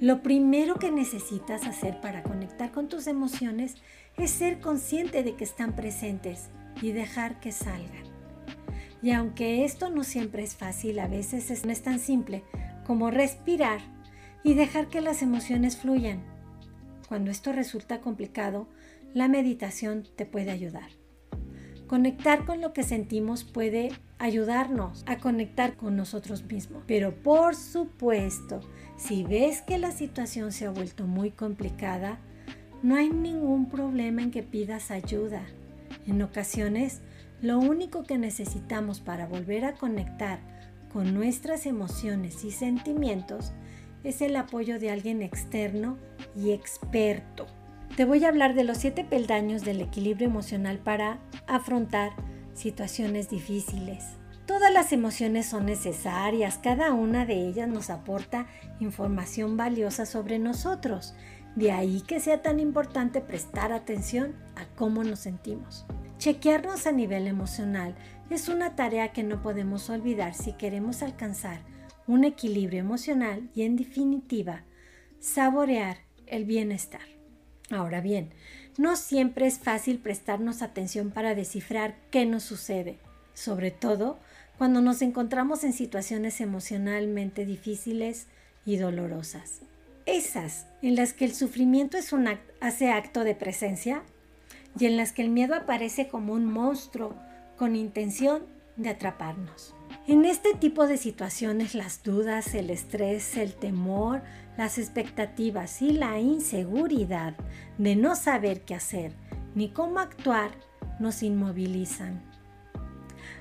Lo 0.00 0.22
primero 0.22 0.76
que 0.76 0.90
necesitas 0.90 1.66
hacer 1.66 2.00
para 2.00 2.22
conectar 2.22 2.70
con 2.70 2.88
tus 2.88 3.06
emociones 3.06 3.76
es 4.16 4.30
ser 4.30 4.60
consciente 4.60 5.22
de 5.22 5.34
que 5.34 5.44
están 5.44 5.74
presentes 5.74 6.50
y 6.80 6.92
dejar 6.92 7.40
que 7.40 7.52
salgan. 7.52 8.04
Y 9.02 9.12
aunque 9.12 9.64
esto 9.64 9.90
no 9.90 10.04
siempre 10.04 10.42
es 10.42 10.56
fácil, 10.56 10.98
a 10.98 11.08
veces 11.08 11.50
es- 11.50 11.64
no 11.64 11.72
es 11.72 11.82
tan 11.82 11.98
simple 11.98 12.44
como 12.86 13.10
respirar 13.10 13.80
y 14.42 14.54
dejar 14.54 14.88
que 14.88 15.00
las 15.00 15.22
emociones 15.22 15.76
fluyan. 15.76 16.22
Cuando 17.08 17.30
esto 17.30 17.52
resulta 17.52 18.00
complicado, 18.00 18.68
la 19.14 19.28
meditación 19.28 20.06
te 20.16 20.26
puede 20.26 20.50
ayudar. 20.50 20.90
Conectar 21.88 22.44
con 22.44 22.60
lo 22.60 22.74
que 22.74 22.82
sentimos 22.82 23.44
puede 23.44 23.92
ayudarnos 24.18 25.04
a 25.06 25.16
conectar 25.16 25.74
con 25.74 25.96
nosotros 25.96 26.44
mismos. 26.44 26.82
Pero 26.86 27.14
por 27.22 27.56
supuesto, 27.56 28.60
si 28.98 29.24
ves 29.24 29.62
que 29.62 29.78
la 29.78 29.90
situación 29.90 30.52
se 30.52 30.66
ha 30.66 30.70
vuelto 30.70 31.06
muy 31.06 31.30
complicada, 31.30 32.18
no 32.82 32.94
hay 32.94 33.08
ningún 33.08 33.70
problema 33.70 34.22
en 34.22 34.30
que 34.30 34.42
pidas 34.42 34.90
ayuda. 34.90 35.42
En 36.06 36.20
ocasiones, 36.20 37.00
lo 37.40 37.58
único 37.58 38.02
que 38.02 38.18
necesitamos 38.18 39.00
para 39.00 39.26
volver 39.26 39.64
a 39.64 39.72
conectar 39.72 40.40
con 40.92 41.14
nuestras 41.14 41.64
emociones 41.64 42.44
y 42.44 42.50
sentimientos 42.50 43.52
es 44.04 44.20
el 44.20 44.36
apoyo 44.36 44.78
de 44.78 44.90
alguien 44.90 45.22
externo 45.22 45.96
y 46.36 46.50
experto. 46.50 47.46
Te 47.98 48.04
voy 48.04 48.24
a 48.24 48.28
hablar 48.28 48.54
de 48.54 48.62
los 48.62 48.78
siete 48.78 49.02
peldaños 49.02 49.64
del 49.64 49.80
equilibrio 49.80 50.28
emocional 50.28 50.78
para 50.78 51.18
afrontar 51.48 52.12
situaciones 52.54 53.28
difíciles. 53.28 54.04
Todas 54.46 54.72
las 54.72 54.92
emociones 54.92 55.46
son 55.46 55.66
necesarias, 55.66 56.60
cada 56.62 56.92
una 56.92 57.26
de 57.26 57.48
ellas 57.48 57.68
nos 57.68 57.90
aporta 57.90 58.46
información 58.78 59.56
valiosa 59.56 60.06
sobre 60.06 60.38
nosotros. 60.38 61.16
De 61.56 61.72
ahí 61.72 62.00
que 62.02 62.20
sea 62.20 62.40
tan 62.40 62.60
importante 62.60 63.20
prestar 63.20 63.72
atención 63.72 64.36
a 64.54 64.64
cómo 64.76 65.02
nos 65.02 65.18
sentimos. 65.18 65.84
Chequearnos 66.18 66.86
a 66.86 66.92
nivel 66.92 67.26
emocional 67.26 67.96
es 68.30 68.48
una 68.48 68.76
tarea 68.76 69.12
que 69.12 69.24
no 69.24 69.42
podemos 69.42 69.90
olvidar 69.90 70.34
si 70.34 70.52
queremos 70.52 71.02
alcanzar 71.02 71.62
un 72.06 72.22
equilibrio 72.22 72.78
emocional 72.78 73.50
y 73.56 73.62
en 73.62 73.74
definitiva, 73.74 74.62
saborear 75.18 75.96
el 76.28 76.44
bienestar. 76.44 77.17
Ahora 77.70 78.00
bien, 78.00 78.30
no 78.78 78.96
siempre 78.96 79.46
es 79.46 79.58
fácil 79.58 79.98
prestarnos 79.98 80.62
atención 80.62 81.10
para 81.10 81.34
descifrar 81.34 81.96
qué 82.10 82.24
nos 82.24 82.42
sucede, 82.42 82.98
sobre 83.34 83.70
todo 83.70 84.18
cuando 84.56 84.80
nos 84.80 85.02
encontramos 85.02 85.64
en 85.64 85.72
situaciones 85.72 86.40
emocionalmente 86.40 87.44
difíciles 87.44 88.26
y 88.64 88.76
dolorosas. 88.76 89.60
Esas 90.06 90.66
en 90.82 90.96
las 90.96 91.12
que 91.12 91.26
el 91.26 91.34
sufrimiento 91.34 91.98
hace 92.60 92.90
acto 92.90 93.24
de 93.24 93.34
presencia 93.34 94.02
y 94.78 94.86
en 94.86 94.96
las 94.96 95.12
que 95.12 95.22
el 95.22 95.28
miedo 95.28 95.54
aparece 95.54 96.08
como 96.08 96.32
un 96.32 96.46
monstruo 96.46 97.14
con 97.56 97.76
intención 97.76 98.42
de 98.76 98.90
atraparnos. 98.90 99.74
En 100.08 100.24
este 100.24 100.54
tipo 100.54 100.86
de 100.86 100.96
situaciones 100.96 101.74
las 101.74 102.02
dudas, 102.02 102.54
el 102.54 102.70
estrés, 102.70 103.36
el 103.36 103.52
temor, 103.52 104.22
las 104.56 104.78
expectativas 104.78 105.82
y 105.82 105.90
la 105.90 106.18
inseguridad 106.18 107.36
de 107.76 107.94
no 107.94 108.16
saber 108.16 108.62
qué 108.62 108.74
hacer 108.74 109.12
ni 109.54 109.68
cómo 109.68 109.98
actuar 109.98 110.52
nos 110.98 111.22
inmovilizan. 111.22 112.22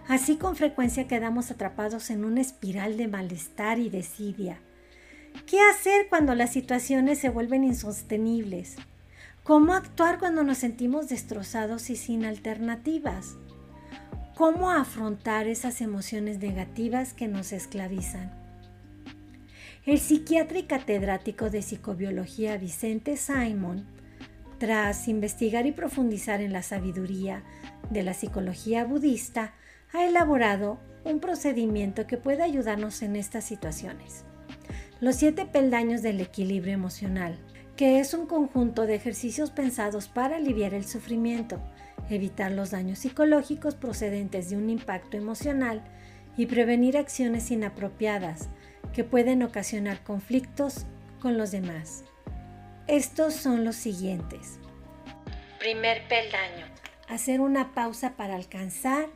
Así 0.10 0.36
con 0.36 0.58
frecuencia 0.58 1.08
quedamos 1.08 1.52
atrapados 1.52 2.10
en 2.10 2.26
una 2.26 2.42
espiral 2.42 2.98
de 2.98 3.08
malestar 3.08 3.80
y 3.80 3.90
desidia. 3.90 4.60
¿Qué 5.46 5.62
hacer 5.62 6.10
cuando 6.10 6.36
las 6.36 6.52
situaciones 6.52 7.18
se 7.18 7.30
vuelven 7.30 7.64
insostenibles? 7.64 8.76
¿Cómo 9.44 9.74
actuar 9.74 10.20
cuando 10.20 10.44
nos 10.44 10.58
sentimos 10.58 11.08
destrozados 11.08 11.90
y 11.90 11.96
sin 11.96 12.26
alternativas? 12.26 13.38
¿Cómo 14.38 14.70
afrontar 14.70 15.48
esas 15.48 15.82
emociones 15.82 16.38
negativas 16.38 17.16
que 17.16 17.28
nos 17.28 17.52
esclavizan? 17.52 18.32
El 19.84 19.98
psiquiatra 19.98 20.60
y 20.60 20.64
catedrático 20.64 21.50
de 21.50 21.64
psicobiología 21.64 22.56
Vicente 22.58 23.18
Simon, 23.18 23.88
tras 24.60 25.08
investigar 25.08 25.66
y 25.66 25.72
profundizar 25.72 26.40
en 26.42 26.54
la 26.54 26.62
sabiduría 26.62 27.42
de 27.90 28.04
la 28.04 28.14
psicología 28.14 28.86
budista, 28.86 29.56
ha 29.92 30.06
elaborado 30.06 30.78
un 31.04 31.20
procedimiento 31.20 32.06
que 32.06 32.18
puede 32.18 32.44
ayudarnos 32.44 33.02
en 33.02 33.16
estas 33.16 33.44
situaciones. 33.44 34.24
Los 35.02 35.16
siete 35.16 35.48
peldaños 35.48 36.04
del 36.04 36.22
equilibrio 36.22 36.76
emocional, 36.76 37.40
que 37.76 38.00
es 38.00 38.14
un 38.14 38.28
conjunto 38.28 38.86
de 38.86 38.94
ejercicios 38.94 39.50
pensados 39.50 40.08
para 40.08 40.36
aliviar 40.36 40.76
el 40.76 40.86
sufrimiento, 40.86 41.60
evitar 42.10 42.52
los 42.52 42.72
daños 42.72 43.00
psicológicos 43.00 43.76
procedentes 43.76 44.50
de 44.50 44.58
un 44.58 44.70
impacto 44.70 45.18
emocional 45.18 45.82
y 46.38 46.46
prevenir 46.46 46.98
acciones 46.98 47.52
inapropiadas 47.52 48.50
que 48.94 49.04
pueden 49.04 49.44
ocasionar 49.44 50.04
conflictos 50.04 50.86
con 51.20 51.38
los 51.38 51.52
demás. 51.52 52.04
Estos 52.88 53.34
son 53.34 53.66
los 53.66 53.76
siguientes. 53.76 54.60
Primer 55.60 56.08
peldaño. 56.08 56.66
Hacer 57.10 57.42
una 57.42 57.74
pausa 57.74 58.16
para 58.16 58.36
alcanzar 58.36 59.10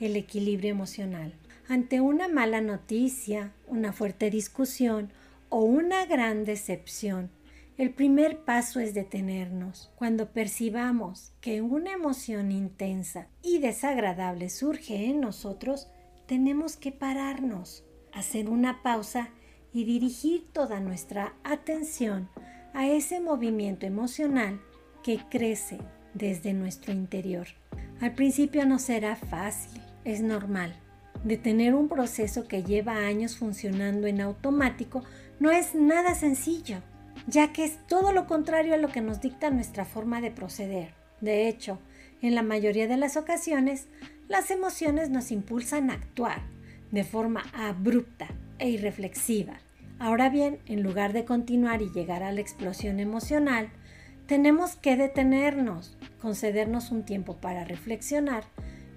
el 0.00 0.16
equilibrio 0.16 0.70
emocional. 0.70 1.32
Ante 1.68 2.00
una 2.00 2.28
mala 2.28 2.60
noticia, 2.60 3.52
una 3.66 3.92
fuerte 3.92 4.30
discusión 4.30 5.12
o 5.48 5.60
una 5.60 6.06
gran 6.06 6.44
decepción, 6.44 7.30
el 7.78 7.92
primer 7.92 8.38
paso 8.38 8.80
es 8.80 8.94
detenernos. 8.94 9.90
Cuando 9.96 10.30
percibamos 10.30 11.32
que 11.42 11.60
una 11.60 11.92
emoción 11.92 12.50
intensa 12.50 13.28
y 13.42 13.58
desagradable 13.58 14.48
surge 14.48 15.06
en 15.06 15.20
nosotros, 15.20 15.88
tenemos 16.26 16.76
que 16.76 16.90
pararnos, 16.90 17.84
hacer 18.14 18.48
una 18.48 18.82
pausa 18.82 19.28
y 19.74 19.84
dirigir 19.84 20.46
toda 20.52 20.80
nuestra 20.80 21.34
atención 21.44 22.30
a 22.72 22.88
ese 22.88 23.20
movimiento 23.20 23.84
emocional 23.84 24.58
que 25.02 25.20
crece 25.30 25.78
desde 26.14 26.54
nuestro 26.54 26.94
interior. 26.94 27.46
Al 28.00 28.14
principio 28.14 28.64
no 28.64 28.78
será 28.78 29.16
fácil, 29.16 29.82
es 30.04 30.22
normal. 30.22 30.74
Detener 31.24 31.74
un 31.74 31.88
proceso 31.88 32.48
que 32.48 32.62
lleva 32.62 33.06
años 33.06 33.36
funcionando 33.36 34.06
en 34.06 34.22
automático 34.22 35.02
no 35.40 35.50
es 35.50 35.74
nada 35.74 36.14
sencillo 36.14 36.80
ya 37.26 37.52
que 37.52 37.64
es 37.64 37.78
todo 37.86 38.12
lo 38.12 38.26
contrario 38.26 38.74
a 38.74 38.78
lo 38.78 38.88
que 38.88 39.00
nos 39.00 39.20
dicta 39.20 39.50
nuestra 39.50 39.84
forma 39.84 40.20
de 40.20 40.30
proceder. 40.30 40.94
De 41.20 41.48
hecho, 41.48 41.78
en 42.22 42.34
la 42.34 42.42
mayoría 42.42 42.86
de 42.86 42.96
las 42.96 43.16
ocasiones, 43.16 43.88
las 44.28 44.50
emociones 44.50 45.10
nos 45.10 45.30
impulsan 45.30 45.90
a 45.90 45.94
actuar 45.94 46.42
de 46.90 47.04
forma 47.04 47.44
abrupta 47.52 48.28
e 48.58 48.68
irreflexiva. 48.68 49.60
Ahora 49.98 50.28
bien, 50.28 50.58
en 50.66 50.82
lugar 50.82 51.12
de 51.12 51.24
continuar 51.24 51.82
y 51.82 51.90
llegar 51.90 52.22
a 52.22 52.32
la 52.32 52.40
explosión 52.40 53.00
emocional, 53.00 53.70
tenemos 54.26 54.76
que 54.76 54.96
detenernos, 54.96 55.96
concedernos 56.20 56.90
un 56.90 57.04
tiempo 57.04 57.36
para 57.36 57.64
reflexionar 57.64 58.44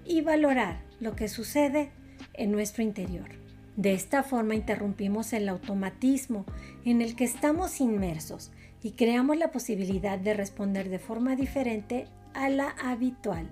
y 0.04 0.20
valorar 0.20 0.80
lo 0.98 1.14
que 1.14 1.28
sucede 1.28 1.90
en 2.34 2.52
nuestro 2.52 2.82
interior. 2.82 3.39
De 3.80 3.94
esta 3.94 4.22
forma 4.22 4.54
interrumpimos 4.54 5.32
el 5.32 5.48
automatismo 5.48 6.44
en 6.84 7.00
el 7.00 7.16
que 7.16 7.24
estamos 7.24 7.80
inmersos 7.80 8.52
y 8.82 8.90
creamos 8.90 9.38
la 9.38 9.52
posibilidad 9.52 10.18
de 10.18 10.34
responder 10.34 10.90
de 10.90 10.98
forma 10.98 11.34
diferente 11.34 12.04
a 12.34 12.50
la 12.50 12.74
habitual. 12.84 13.48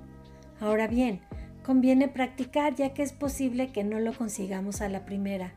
Ahora 0.61 0.87
bien, 0.87 1.21
conviene 1.65 2.09
practicar 2.09 2.75
ya 2.75 2.93
que 2.93 3.03
es 3.03 3.15
posible 3.15 3.73
que 3.73 3.85
no 3.85 4.01
lo 4.01 4.13
consigamos 4.13 4.83
a 4.83 4.91
la 4.91 5.07
primera. 5.07 5.55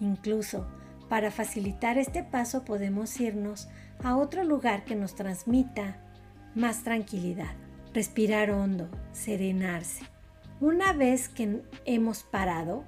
Incluso, 0.00 0.66
para 1.08 1.30
facilitar 1.30 1.96
este 1.96 2.24
paso 2.24 2.64
podemos 2.64 3.20
irnos 3.20 3.68
a 4.02 4.16
otro 4.16 4.42
lugar 4.42 4.84
que 4.84 4.96
nos 4.96 5.14
transmita 5.14 5.96
más 6.56 6.82
tranquilidad. 6.82 7.54
Respirar 7.94 8.50
hondo, 8.50 8.88
serenarse. 9.12 10.02
Una 10.60 10.92
vez 10.92 11.28
que 11.28 11.62
hemos 11.84 12.24
parado, 12.24 12.82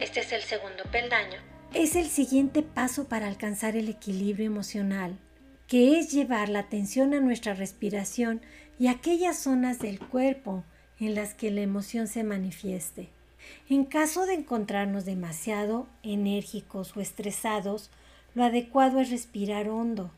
este 0.00 0.20
es 0.20 0.32
el 0.32 0.42
segundo 0.42 0.82
peldaño. 0.90 1.38
Es 1.72 1.96
el 1.96 2.06
siguiente 2.06 2.62
paso 2.62 3.08
para 3.08 3.26
alcanzar 3.26 3.76
el 3.76 3.88
equilibrio 3.88 4.46
emocional, 4.46 5.18
que 5.66 5.98
es 5.98 6.12
llevar 6.12 6.48
la 6.48 6.60
atención 6.60 7.14
a 7.14 7.20
nuestra 7.20 7.54
respiración 7.54 8.40
y 8.78 8.88
aquellas 8.88 9.38
zonas 9.38 9.78
del 9.78 9.98
cuerpo 9.98 10.64
en 11.00 11.14
las 11.14 11.34
que 11.34 11.50
la 11.50 11.62
emoción 11.62 12.06
se 12.06 12.22
manifieste. 12.22 13.08
En 13.68 13.84
caso 13.84 14.26
de 14.26 14.34
encontrarnos 14.34 15.04
demasiado 15.04 15.86
enérgicos 16.02 16.96
o 16.96 17.00
estresados, 17.00 17.90
lo 18.34 18.44
adecuado 18.44 19.00
es 19.00 19.10
respirar 19.10 19.68
hondo. 19.68 20.10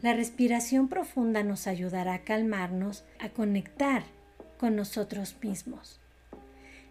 La 0.00 0.12
respiración 0.12 0.88
profunda 0.88 1.42
nos 1.42 1.66
ayudará 1.66 2.14
a 2.14 2.24
calmarnos, 2.24 3.04
a 3.18 3.30
conectar 3.30 4.04
con 4.58 4.76
nosotros 4.76 5.36
mismos. 5.42 6.00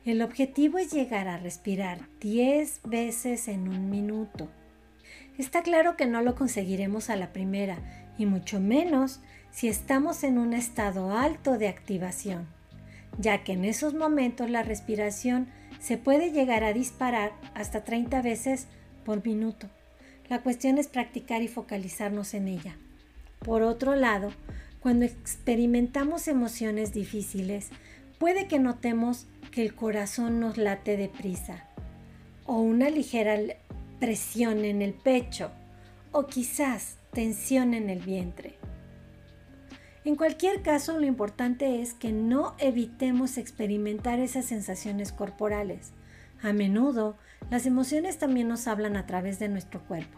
El 0.06 0.22
objetivo 0.22 0.80
es 0.80 0.92
llegar 0.92 1.30
a 1.30 1.38
respirar 1.38 2.10
10 2.20 2.82
veces 2.84 3.48
en 3.48 3.70
un 3.70 3.90
minuto. 3.90 4.50
Está 5.38 5.64
claro 5.64 5.96
que 5.96 6.08
no 6.08 6.22
lo 6.22 6.36
conseguiremos 6.36 7.10
a 7.10 7.16
la 7.16 7.32
primera, 7.32 7.78
y 8.18 8.26
mucho 8.26 8.60
menos 8.60 9.22
si 9.52 9.70
estamos 9.70 10.26
en 10.26 10.38
un 10.38 10.54
estado 10.54 11.18
alto 11.18 11.58
de 11.58 11.70
activación, 11.70 12.48
ya 13.18 13.46
que 13.46 13.54
en 13.54 13.64
esos 13.64 13.94
momentos 13.94 14.50
la 14.50 14.62
respiración 14.62 15.48
se 15.80 15.98
puede 15.98 16.32
llegar 16.32 16.66
a 16.66 16.74
disparar 16.74 17.32
hasta 17.54 17.86
30 17.86 18.22
veces 18.22 18.68
por 19.06 19.26
minuto. 19.26 19.70
La 20.28 20.42
cuestión 20.42 20.80
es 20.80 20.90
practicar 20.90 21.44
y 21.44 21.48
focalizarnos 21.48 22.34
en 22.34 22.50
ella. 22.50 22.76
Por 23.40 23.62
otro 23.62 23.96
lado, 23.96 24.34
cuando 24.82 25.06
experimentamos 25.06 26.28
emociones 26.28 26.92
difíciles, 26.92 27.70
puede 28.24 28.48
que 28.48 28.58
notemos 28.58 29.28
que 29.52 29.62
el 29.64 29.76
corazón 29.76 30.40
nos 30.40 30.56
late 30.56 30.96
deprisa, 30.96 31.66
o 32.46 32.62
una 32.62 32.90
ligera 32.90 33.38
presión 34.00 34.64
en 34.64 34.82
el 34.82 34.94
pecho, 34.94 35.52
o 36.14 36.26
quizás 36.26 36.96
tensión 37.12 37.74
en 37.74 37.90
el 37.90 38.00
vientre. 38.00 38.56
En 40.06 40.16
cualquier 40.16 40.62
caso, 40.62 40.98
lo 40.98 41.06
importante 41.06 41.82
es 41.82 41.94
que 41.94 42.14
no 42.14 42.56
evitemos 42.60 43.38
experimentar 43.38 44.20
esas 44.20 44.46
sensaciones 44.46 45.12
corporales. 45.12 45.92
A 46.42 46.54
menudo, 46.54 47.18
las 47.50 47.66
emociones 47.66 48.20
también 48.20 48.48
nos 48.48 48.70
hablan 48.70 48.96
a 48.96 49.06
través 49.06 49.38
de 49.38 49.50
nuestro 49.50 49.82
cuerpo. 49.84 50.18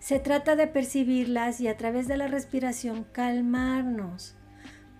Se 0.00 0.18
trata 0.18 0.56
de 0.56 0.66
percibirlas 0.66 1.60
y 1.60 1.68
a 1.68 1.76
través 1.76 2.08
de 2.08 2.16
la 2.16 2.26
respiración 2.26 3.06
calmarnos 3.12 4.34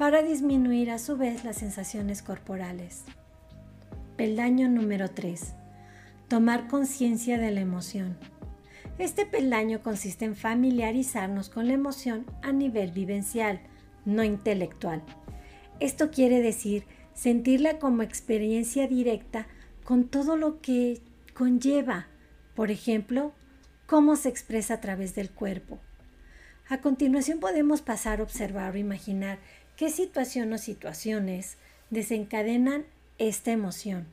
para 0.03 0.25
disminuir 0.25 0.91
a 0.91 0.99
su 0.99 1.17
vez 1.17 1.45
las 1.45 1.59
sensaciones 1.59 2.23
corporales. 2.23 3.05
Peldaño 4.17 4.69
número 4.69 5.09
3. 5.13 5.55
Tomar 6.27 6.67
conciencia 6.67 7.39
de 7.39 7.53
la 7.53 7.61
emoción. 7.61 8.17
Este 8.99 9.27
peldaño 9.27 9.81
consiste 9.81 10.25
en 10.25 10.35
familiarizarnos 10.35 11.51
con 11.51 11.69
la 11.69 11.75
emoción 11.75 12.27
a 12.43 12.51
nivel 12.51 12.91
vivencial, 12.91 13.61
no 14.05 14.25
intelectual. 14.25 15.05
Esto 15.79 16.11
quiere 16.11 16.41
decir 16.41 16.85
sentirla 17.15 17.79
como 17.79 18.03
experiencia 18.03 18.89
directa 18.89 19.47
con 19.85 20.09
todo 20.09 20.35
lo 20.35 20.61
que 20.61 21.01
conlleva, 21.33 22.09
por 22.57 22.73
ejemplo, 22.73 23.31
cómo 23.87 24.17
se 24.17 24.31
expresa 24.31 24.75
a 24.75 24.81
través 24.81 25.15
del 25.15 25.31
cuerpo. 25.31 25.79
A 26.69 26.81
continuación 26.81 27.39
podemos 27.39 27.83
pasar 27.83 28.21
a 28.21 28.23
observar 28.23 28.75
o 28.75 28.79
imaginar 28.79 29.39
qué 29.83 29.91
situación 29.91 30.53
o 30.53 30.59
situaciones 30.59 31.57
desencadenan 31.91 32.85
esta 33.19 33.51
emoción. 33.51 34.07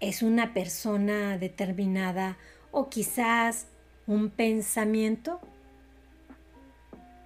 ¿Es 0.00 0.20
una 0.20 0.52
persona 0.52 1.38
determinada 1.38 2.36
o 2.72 2.90
quizás 2.90 3.68
un 4.06 4.28
pensamiento? 4.28 5.40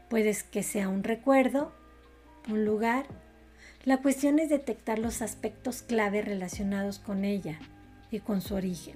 Puede 0.09 0.33
que 0.53 0.63
sea 0.63 0.89
un 0.89 1.03
recuerdo, 1.03 1.73
un 2.49 2.65
lugar. 2.65 3.07
La 3.85 3.97
cuestión 3.97 4.39
es 4.39 4.49
detectar 4.49 5.01
los 5.01 5.21
aspectos 5.21 5.83
clave 5.83 6.23
relacionados 6.23 7.01
con 7.01 7.25
ella 7.25 7.59
y 8.13 8.21
con 8.21 8.43
su 8.43 8.55
origen. 8.55 8.95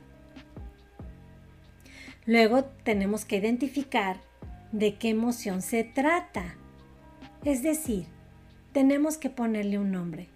Luego 2.24 2.62
tenemos 2.84 3.24
que 3.24 3.38
identificar 3.38 4.20
de 4.70 4.94
qué 4.94 5.08
emoción 5.08 5.60
se 5.60 5.82
trata. 5.82 6.54
Es 7.44 7.64
decir, 7.64 8.14
tenemos 8.74 9.16
que 9.16 9.30
ponerle 9.30 9.78
un 9.78 9.92
nombre. 9.92 10.28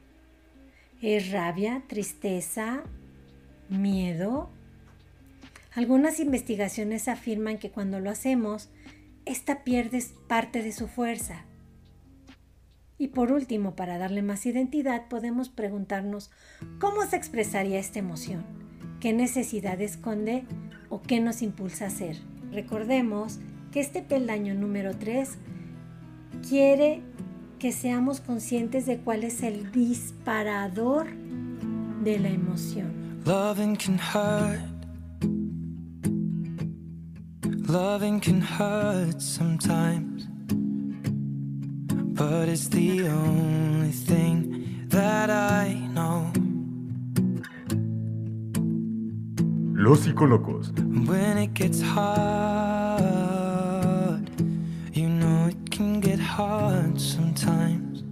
¿Es 1.03 1.33
rabia, 1.33 1.83
tristeza, 1.88 2.85
miedo? 3.68 4.48
Algunas 5.74 6.20
investigaciones 6.20 7.09
afirman 7.09 7.59
que 7.59 7.70
cuando 7.70 7.98
lo 7.98 8.11
hacemos, 8.11 8.70
esta 9.27 9.64
pierde 9.64 10.03
parte 10.29 10.62
de 10.62 10.70
su 10.70 10.87
fuerza. 10.87 11.44
Y 12.96 13.09
por 13.09 13.33
último, 13.33 13.74
para 13.74 13.98
darle 13.98 14.22
más 14.22 14.46
identidad, 14.46 15.09
podemos 15.09 15.48
preguntarnos 15.48 16.31
cómo 16.79 17.05
se 17.07 17.16
expresaría 17.16 17.81
esta 17.81 17.98
emoción, 17.98 18.44
qué 19.01 19.12
necesidad 19.12 19.81
esconde 19.81 20.44
o 20.90 21.03
qué 21.03 21.20
nos 21.20 21.42
impulsa 21.42 21.87
a 21.87 21.88
hacer. 21.88 22.16
Recordemos 22.53 23.40
que 23.72 23.81
este 23.81 24.01
peldaño 24.01 24.55
número 24.55 24.96
3 24.96 25.38
quiere 26.48 27.03
que 27.59 27.73
seamos 27.73 28.21
conscientes 28.21 28.87
de 28.87 28.99
cuál 28.99 29.25
es 29.25 29.42
el 29.42 29.73
disparador 29.73 31.07
de 32.05 32.18
la 32.18 32.29
emoción. 32.29 33.21
Loving 33.25 33.77
can 33.77 33.99
hurt. 33.99 34.61
Loving 37.68 38.21
can 38.21 38.40
hurt 38.40 39.21
sometimes. 39.21 40.29
But 42.14 42.49
it's 42.49 42.68
the 42.68 43.09
only 43.09 43.92
thing 43.92 44.87
that 44.88 45.31
I 45.31 45.75
know. 45.92 46.33
Los 49.75 50.01
psicólogos. 50.01 50.73
When 51.07 51.38
it 51.38 51.55
gets 51.55 51.81
hard, 51.83 53.38
can 55.78 56.00
get 56.00 56.18
hard 56.18 57.00
sometimes. 57.00 58.02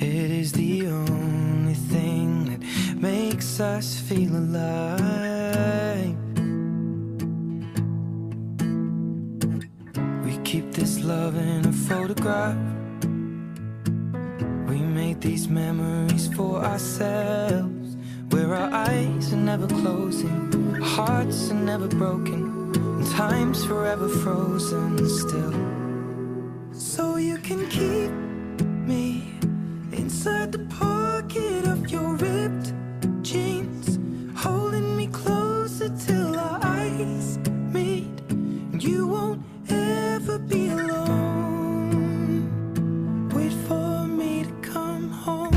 It 0.00 0.30
is 0.30 0.52
the 0.52 0.86
only 0.86 1.74
thing 1.74 2.44
that 2.44 2.60
makes 3.00 3.58
us 3.58 3.98
feel 3.98 4.36
alive. 4.36 6.16
We 10.24 10.38
keep 10.44 10.70
this 10.70 11.00
love 11.00 11.36
in 11.36 11.66
a 11.66 11.72
photograph. 11.72 12.56
We 14.68 14.78
made 14.78 15.20
these 15.20 15.48
memories 15.48 16.32
for 16.32 16.64
ourselves. 16.64 17.96
Where 18.30 18.54
our 18.54 18.72
eyes 18.72 19.32
are 19.32 19.44
never 19.52 19.66
closing, 19.66 20.80
hearts 20.80 21.50
are 21.50 21.54
never 21.54 21.88
broken, 21.88 22.51
time's 23.12 23.62
forever 23.66 24.08
frozen 24.08 24.96
still. 25.06 25.52
So 26.72 27.16
you 27.16 27.36
can 27.36 27.68
keep 27.68 28.10
me 28.88 29.34
inside 29.92 30.50
the 30.50 30.64
pocket 30.80 31.66
of 31.66 31.90
your 31.90 32.16
ripped 32.16 32.72
jeans, 33.22 33.98
holding 34.34 34.96
me 34.96 35.08
closer 35.08 35.90
till 36.06 36.38
our 36.38 36.58
eyes 36.62 37.38
meet. 37.76 38.08
You 38.78 39.06
won't 39.08 39.42
ever 39.68 40.38
be 40.38 40.68
alone. 40.70 42.48
Wait 43.34 43.52
for 43.68 44.06
me 44.06 44.44
to 44.44 44.52
come 44.72 45.10
home. 45.10 45.52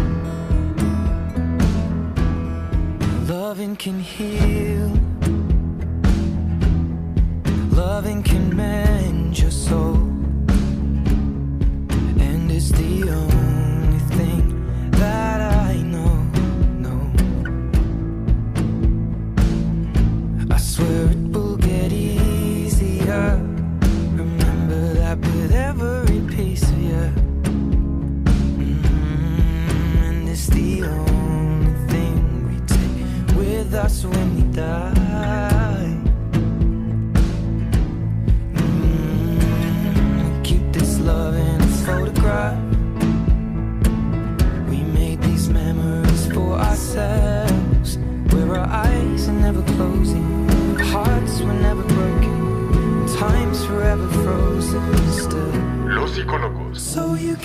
Loving 3.29 3.77
can 3.77 4.01
heal. 4.01 4.44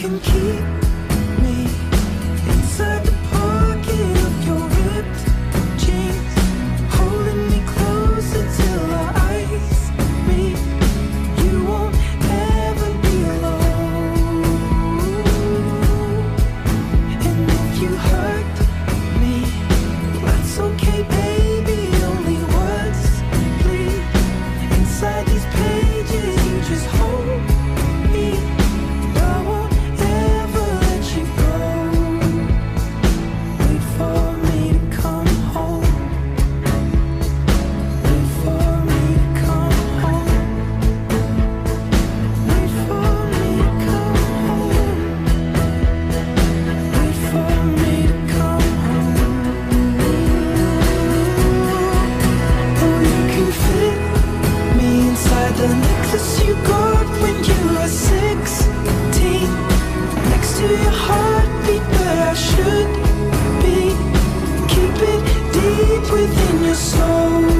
Can 0.00 0.18
keep 0.20 0.89
within 66.20 66.64
your 66.64 66.74
soul. 66.74 67.59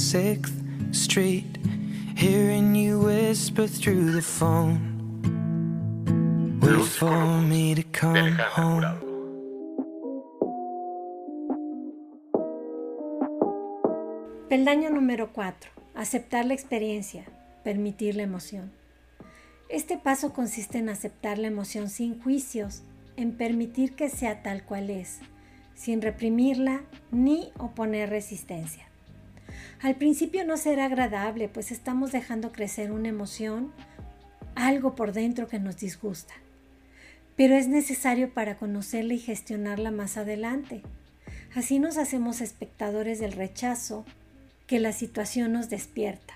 6th 0.00 0.94
Street, 0.94 1.58
hearing 2.16 2.74
you 2.74 2.98
whisper 3.00 3.66
through 3.68 4.12
the 4.12 4.22
phone. 4.22 4.80
Wait 6.62 6.84
for 6.86 7.42
me 7.42 7.74
to 7.74 7.82
de 7.82 7.88
come 7.92 8.16
Alejandra 8.16 8.48
home. 8.56 8.80
Jurado. 8.80 9.10
Peldaño 14.48 14.90
número 14.90 15.32
4. 15.34 15.70
Aceptar 15.94 16.46
la 16.46 16.54
experiencia, 16.54 17.26
permitir 17.62 18.16
la 18.16 18.22
emoción. 18.22 18.72
Este 19.68 19.98
paso 19.98 20.32
consiste 20.32 20.78
en 20.78 20.88
aceptar 20.88 21.38
la 21.38 21.46
emoción 21.48 21.90
sin 21.90 22.18
juicios, 22.20 22.82
en 23.16 23.32
permitir 23.32 23.94
que 23.94 24.08
sea 24.08 24.42
tal 24.42 24.64
cual 24.64 24.88
es, 24.88 25.20
sin 25.74 26.00
reprimirla 26.00 26.80
ni 27.12 27.52
oponer 27.58 28.08
resistencia. 28.08 28.89
Al 29.82 29.96
principio 29.96 30.44
no 30.44 30.58
será 30.58 30.84
agradable, 30.84 31.48
pues 31.48 31.72
estamos 31.72 32.12
dejando 32.12 32.52
crecer 32.52 32.92
una 32.92 33.08
emoción, 33.08 33.72
algo 34.54 34.94
por 34.94 35.12
dentro 35.12 35.48
que 35.48 35.58
nos 35.58 35.78
disgusta. 35.78 36.34
Pero 37.34 37.54
es 37.54 37.66
necesario 37.66 38.34
para 38.34 38.58
conocerla 38.58 39.14
y 39.14 39.18
gestionarla 39.18 39.90
más 39.90 40.18
adelante. 40.18 40.82
Así 41.54 41.78
nos 41.78 41.96
hacemos 41.96 42.42
espectadores 42.42 43.20
del 43.20 43.32
rechazo 43.32 44.04
que 44.66 44.80
la 44.80 44.92
situación 44.92 45.52
nos 45.52 45.70
despierta, 45.70 46.34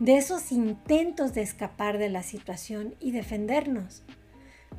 de 0.00 0.16
esos 0.16 0.50
intentos 0.50 1.34
de 1.34 1.42
escapar 1.42 1.98
de 1.98 2.08
la 2.08 2.22
situación 2.22 2.94
y 2.98 3.10
defendernos. 3.10 4.04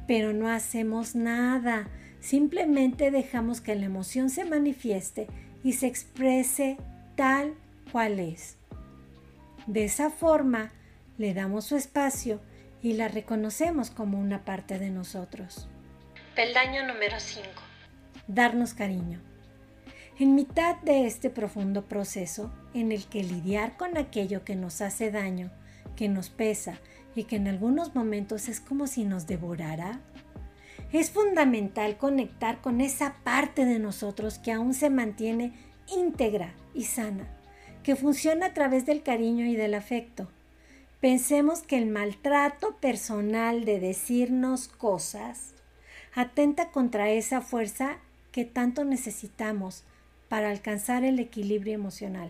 Pero 0.07 0.33
no 0.33 0.49
hacemos 0.49 1.13
nada, 1.13 1.87
simplemente 2.19 3.11
dejamos 3.11 3.61
que 3.61 3.75
la 3.75 3.85
emoción 3.85 4.31
se 4.31 4.43
manifieste 4.43 5.27
y 5.63 5.73
se 5.73 5.85
exprese 5.85 6.77
tal 7.15 7.53
cual 7.91 8.19
es. 8.19 8.57
De 9.65 9.85
esa 9.85 10.09
forma, 10.09 10.71
le 11.17 11.33
damos 11.33 11.65
su 11.65 11.75
espacio 11.75 12.41
y 12.81 12.93
la 12.93 13.07
reconocemos 13.07 13.89
como 13.89 14.19
una 14.19 14.45
parte 14.45 14.79
de 14.79 14.89
nosotros. 14.89 15.67
Peldaño 16.35 16.85
número 16.85 17.19
5. 17.19 17.47
Darnos 18.27 18.73
cariño. 18.73 19.19
En 20.19 20.35
mitad 20.35 20.77
de 20.77 21.05
este 21.05 21.29
profundo 21.29 21.85
proceso 21.85 22.51
en 22.73 22.91
el 22.91 23.05
que 23.05 23.23
lidiar 23.23 23.77
con 23.77 23.97
aquello 23.97 24.43
que 24.43 24.55
nos 24.55 24.81
hace 24.81 25.11
daño, 25.11 25.51
que 25.95 26.09
nos 26.09 26.29
pesa 26.29 26.79
y 27.15 27.25
que 27.25 27.35
en 27.35 27.47
algunos 27.47 27.95
momentos 27.95 28.47
es 28.49 28.59
como 28.59 28.87
si 28.87 29.03
nos 29.03 29.27
devorara, 29.27 29.99
es 30.91 31.11
fundamental 31.11 31.97
conectar 31.97 32.61
con 32.61 32.81
esa 32.81 33.15
parte 33.23 33.65
de 33.65 33.79
nosotros 33.79 34.39
que 34.39 34.51
aún 34.51 34.73
se 34.73 34.89
mantiene 34.89 35.53
íntegra 35.87 36.53
y 36.73 36.85
sana, 36.85 37.27
que 37.87 37.95
funciona 37.95 38.47
a 38.47 38.53
través 38.53 38.85
del 38.85 39.01
cariño 39.01 39.45
y 39.45 39.55
del 39.55 39.73
afecto. 39.73 40.27
Pensemos 40.99 41.61
que 41.61 41.77
el 41.77 41.85
maltrato 41.85 42.75
personal 42.81 43.63
de 43.63 43.79
decirnos 43.79 44.67
cosas 44.67 45.53
atenta 46.13 46.69
contra 46.71 47.11
esa 47.11 47.39
fuerza 47.39 47.99
que 48.33 48.43
tanto 48.43 48.83
necesitamos 48.83 49.85
para 50.27 50.49
alcanzar 50.49 51.05
el 51.05 51.17
equilibrio 51.17 51.75
emocional. 51.75 52.29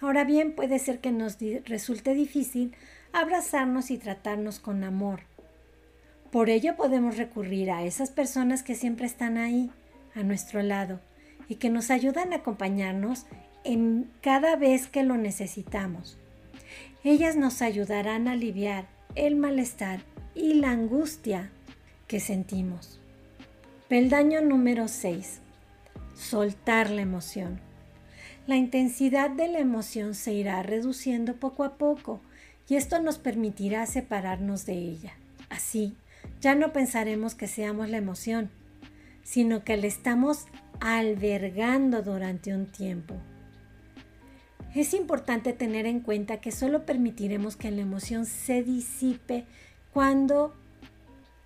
Ahora 0.00 0.24
bien, 0.24 0.56
puede 0.56 0.80
ser 0.80 0.98
que 0.98 1.12
nos 1.12 1.38
resulte 1.64 2.12
difícil 2.12 2.74
abrazarnos 3.12 3.92
y 3.92 3.96
tratarnos 3.96 4.58
con 4.58 4.82
amor. 4.82 5.20
Por 6.32 6.50
ello 6.50 6.74
podemos 6.74 7.16
recurrir 7.16 7.70
a 7.70 7.84
esas 7.84 8.10
personas 8.10 8.64
que 8.64 8.74
siempre 8.74 9.06
están 9.06 9.38
ahí, 9.38 9.70
a 10.16 10.24
nuestro 10.24 10.62
lado, 10.62 10.98
y 11.48 11.54
que 11.54 11.70
nos 11.70 11.92
ayudan 11.92 12.32
a 12.32 12.38
acompañarnos 12.38 13.26
en 13.66 14.10
cada 14.20 14.56
vez 14.56 14.86
que 14.86 15.02
lo 15.02 15.16
necesitamos. 15.16 16.18
Ellas 17.04 17.36
nos 17.36 17.62
ayudarán 17.62 18.28
a 18.28 18.32
aliviar 18.32 18.86
el 19.14 19.36
malestar 19.36 20.00
y 20.34 20.54
la 20.54 20.70
angustia 20.70 21.50
que 22.06 22.20
sentimos. 22.20 23.00
Peldaño 23.88 24.40
número 24.40 24.88
6 24.88 25.40
soltar 26.16 26.90
la 26.90 27.02
emoción. 27.02 27.60
La 28.46 28.56
intensidad 28.56 29.30
de 29.30 29.48
la 29.48 29.58
emoción 29.58 30.14
se 30.14 30.32
irá 30.32 30.62
reduciendo 30.62 31.36
poco 31.36 31.64
a 31.64 31.76
poco 31.76 32.20
y 32.68 32.76
esto 32.76 33.00
nos 33.00 33.18
permitirá 33.18 33.86
separarnos 33.86 34.66
de 34.66 34.74
ella. 34.74 35.12
Así, 35.50 35.96
ya 36.40 36.54
no 36.54 36.72
pensaremos 36.72 37.34
que 37.34 37.46
seamos 37.46 37.88
la 37.88 37.98
emoción, 37.98 38.50
sino 39.22 39.62
que 39.62 39.76
la 39.76 39.86
estamos 39.86 40.46
albergando 40.80 42.02
durante 42.02 42.54
un 42.54 42.66
tiempo. 42.66 43.14
Es 44.76 44.92
importante 44.92 45.54
tener 45.54 45.86
en 45.86 46.00
cuenta 46.00 46.36
que 46.42 46.52
solo 46.52 46.84
permitiremos 46.84 47.56
que 47.56 47.70
la 47.70 47.80
emoción 47.80 48.26
se 48.26 48.62
disipe 48.62 49.46
cuando 49.90 50.52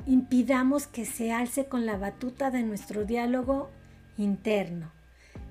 impidamos 0.05 0.89
que 0.89 1.07
se 1.07 1.31
alce 1.31 1.67
con 1.67 1.87
la 1.87 1.97
batuta 1.97 2.51
de 2.51 2.65
nuestro 2.65 3.05
diálogo 3.05 3.71
interno. 4.19 4.91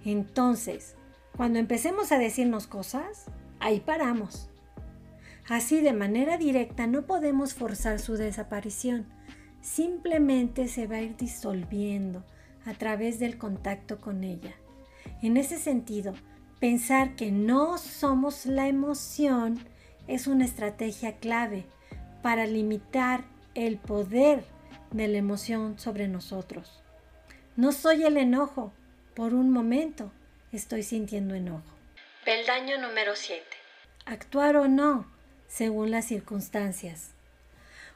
Entonces, 0.03 0.95
cuando 1.37 1.57
empecemos 1.57 2.11
a 2.11 2.17
decirnos 2.17 2.67
cosas, 2.67 3.27
ahí 3.61 3.79
paramos. 3.79 4.49
Así 5.47 5.79
de 5.79 5.93
manera 5.93 6.37
directa 6.37 6.85
no 6.85 7.03
podemos 7.03 7.53
forzar 7.53 7.99
su 7.99 8.15
desaparición, 8.15 9.05
simplemente 9.61 10.67
se 10.67 10.85
va 10.85 10.97
a 10.97 11.01
ir 11.01 11.15
disolviendo 11.15 12.25
a 12.65 12.73
través 12.73 13.19
del 13.19 13.37
contacto 13.37 14.01
con 14.01 14.25
ella. 14.25 14.53
En 15.21 15.37
ese 15.37 15.57
sentido, 15.57 16.13
pensar 16.59 17.15
que 17.15 17.31
no 17.31 17.77
somos 17.77 18.45
la 18.45 18.67
emoción 18.67 19.59
es 20.07 20.27
una 20.27 20.45
estrategia 20.45 21.17
clave 21.17 21.65
para 22.21 22.45
limitar 22.45 23.23
el 23.55 23.77
poder 23.77 24.43
de 24.91 25.07
la 25.07 25.17
emoción 25.17 25.79
sobre 25.79 26.07
nosotros. 26.07 26.81
No 27.55 27.71
soy 27.71 28.03
el 28.03 28.17
enojo. 28.17 28.73
Por 29.15 29.33
un 29.33 29.51
momento 29.51 30.11
estoy 30.51 30.83
sintiendo 30.83 31.35
enojo. 31.35 31.63
Peldaño 32.25 32.79
número 32.79 33.15
7. 33.15 33.43
Actuar 34.05 34.55
o 34.57 34.67
no, 34.67 35.05
según 35.47 35.91
las 35.91 36.05
circunstancias. 36.05 37.11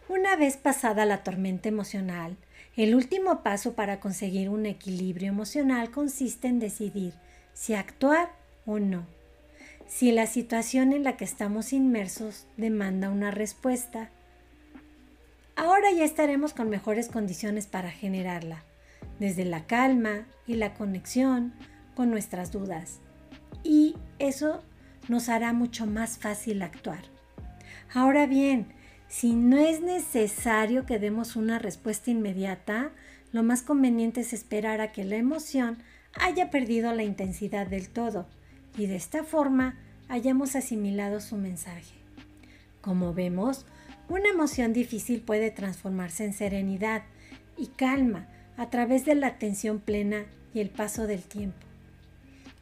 Una 0.09 0.35
vez 0.35 0.57
pasada 0.57 1.05
la 1.05 1.23
tormenta 1.23 1.69
emocional, 1.69 2.35
el 2.75 2.93
último 2.93 3.41
paso 3.41 3.73
para 3.73 3.99
conseguir 3.99 4.49
un 4.49 4.65
equilibrio 4.65 5.29
emocional 5.29 5.91
consiste 5.91 6.47
en 6.47 6.59
decidir 6.59 7.13
si 7.53 7.73
actuar 7.73 8.31
o 8.65 8.79
no. 8.79 9.05
Si 9.87 10.11
la 10.11 10.25
situación 10.25 10.93
en 10.93 11.03
la 11.03 11.17
que 11.17 11.25
estamos 11.25 11.73
inmersos 11.73 12.47
demanda 12.57 13.09
una 13.09 13.31
respuesta, 13.31 14.09
ahora 15.55 15.91
ya 15.91 16.03
estaremos 16.03 16.53
con 16.53 16.69
mejores 16.69 17.09
condiciones 17.09 17.67
para 17.67 17.91
generarla 17.91 18.63
desde 19.19 19.45
la 19.45 19.65
calma 19.65 20.25
y 20.47 20.55
la 20.55 20.73
conexión 20.73 21.53
con 21.95 22.09
nuestras 22.09 22.51
dudas. 22.51 22.99
Y 23.63 23.95
eso 24.19 24.63
nos 25.09 25.29
hará 25.29 25.53
mucho 25.53 25.85
más 25.85 26.17
fácil 26.17 26.61
actuar. 26.61 27.03
Ahora 27.93 28.25
bien, 28.25 28.67
si 29.07 29.33
no 29.33 29.57
es 29.57 29.81
necesario 29.81 30.85
que 30.85 30.97
demos 30.97 31.35
una 31.35 31.59
respuesta 31.59 32.09
inmediata, 32.09 32.91
lo 33.31 33.43
más 33.43 33.61
conveniente 33.61 34.21
es 34.21 34.33
esperar 34.33 34.81
a 34.81 34.91
que 34.91 35.03
la 35.03 35.17
emoción 35.17 35.77
haya 36.15 36.49
perdido 36.49 36.93
la 36.93 37.03
intensidad 37.03 37.67
del 37.67 37.89
todo 37.89 38.27
y 38.77 38.87
de 38.87 38.95
esta 38.95 39.23
forma 39.23 39.75
hayamos 40.09 40.55
asimilado 40.55 41.19
su 41.21 41.37
mensaje. 41.37 41.93
Como 42.81 43.13
vemos, 43.13 43.65
una 44.09 44.29
emoción 44.29 44.73
difícil 44.73 45.21
puede 45.21 45.51
transformarse 45.51 46.25
en 46.25 46.33
serenidad 46.33 47.03
y 47.57 47.67
calma 47.67 48.27
a 48.57 48.69
través 48.69 49.05
de 49.05 49.15
la 49.15 49.27
atención 49.27 49.79
plena 49.79 50.25
y 50.53 50.59
el 50.59 50.69
paso 50.69 51.07
del 51.07 51.23
tiempo. 51.23 51.57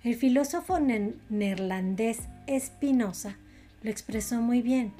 El 0.04 0.16
filósofo 0.16 0.80
ne- 0.80 1.14
neerlandés 1.30 2.20
Spinoza 2.60 3.36
lo 3.84 3.90
expresó 3.90 4.42
muy 4.42 4.62
bien. 4.62 4.94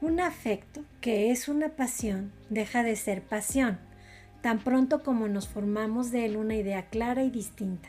Un 0.00 0.20
afecto 0.20 0.82
que 1.00 1.30
es 1.30 1.48
una 1.48 1.70
pasión 1.70 2.32
deja 2.50 2.82
de 2.82 2.96
ser 2.96 3.22
pasión, 3.22 3.78
tan 4.42 4.58
pronto 4.58 5.02
como 5.02 5.26
nos 5.28 5.48
formamos 5.48 6.10
de 6.10 6.26
él 6.26 6.36
una 6.36 6.54
idea 6.54 6.86
clara 6.90 7.22
y 7.24 7.30
distinta. 7.30 7.88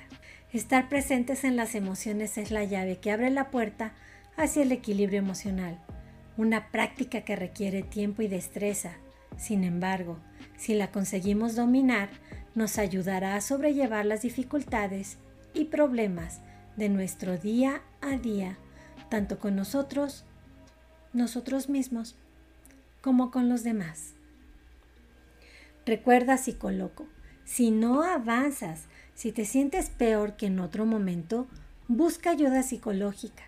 Estar 0.53 0.87
presentes 0.87 1.43
en 1.43 1.57
las 1.57 1.75
emociones 1.75 2.37
es 2.37 2.51
la 2.51 2.63
llave 2.63 2.99
que 2.99 3.11
abre 3.11 3.29
la 3.29 3.51
puerta 3.51 3.91
hacia 4.37 4.63
el 4.63 4.71
equilibrio 4.71 5.19
emocional, 5.19 5.77
una 6.37 6.71
práctica 6.71 7.21
que 7.21 7.35
requiere 7.35 7.83
tiempo 7.83 8.21
y 8.21 8.29
destreza. 8.29 8.93
Sin 9.35 9.65
embargo, 9.65 10.19
si 10.55 10.73
la 10.73 10.89
conseguimos 10.89 11.55
dominar, 11.55 12.09
nos 12.55 12.77
ayudará 12.77 13.35
a 13.35 13.41
sobrellevar 13.41 14.05
las 14.05 14.21
dificultades 14.21 15.17
y 15.53 15.65
problemas 15.65 16.39
de 16.77 16.87
nuestro 16.87 17.37
día 17.37 17.81
a 17.99 18.17
día, 18.17 18.57
tanto 19.09 19.39
con 19.39 19.55
nosotros, 19.55 20.23
nosotros 21.11 21.67
mismos, 21.67 22.15
como 23.01 23.31
con 23.31 23.49
los 23.49 23.63
demás. 23.63 24.13
Recuerda, 25.85 26.37
psicólogo, 26.37 27.07
si 27.43 27.71
no 27.71 28.03
avanzas, 28.03 28.87
si 29.17 29.31
te 29.31 29.45
sientes 29.45 29.89
peor 29.89 30.35
que 30.35 30.45
en 30.45 30.59
otro 30.59 30.85
momento, 30.85 31.47
busca 31.87 32.29
ayuda 32.29 32.61
psicológica. 32.61 33.45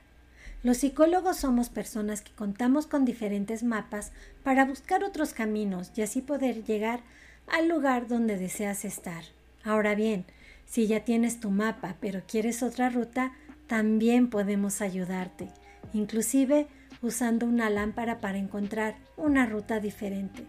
Los 0.64 0.78
psicólogos 0.78 1.38
somos 1.38 1.70
personas 1.70 2.22
que 2.22 2.32
contamos 2.32 2.88
con 2.88 3.06
diferentes 3.06 3.62
mapas 3.62 4.12
para 4.44 4.66
buscar 4.66 5.04
otros 5.04 5.32
caminos 5.34 5.92
y 5.96 6.02
así 6.02 6.24
poder 6.24 6.64
llegar 6.64 7.02
al 7.46 7.68
lugar 7.68 8.08
donde 8.08 8.36
deseas 8.36 8.84
estar. 8.84 9.24
Ahora 9.64 9.94
bien, 9.94 10.26
si 10.66 10.88
ya 10.88 11.06
tienes 11.06 11.40
tu 11.40 11.52
mapa 11.52 11.98
pero 12.02 12.24
quieres 12.28 12.64
otra 12.64 12.90
ruta, 12.90 13.34
también 13.68 14.32
podemos 14.32 14.82
ayudarte, 14.82 15.50
inclusive 15.94 16.66
usando 17.04 17.46
una 17.46 17.70
lámpara 17.70 18.22
para 18.22 18.40
encontrar 18.40 18.96
una 19.18 19.46
ruta 19.46 19.80
diferente. 19.80 20.48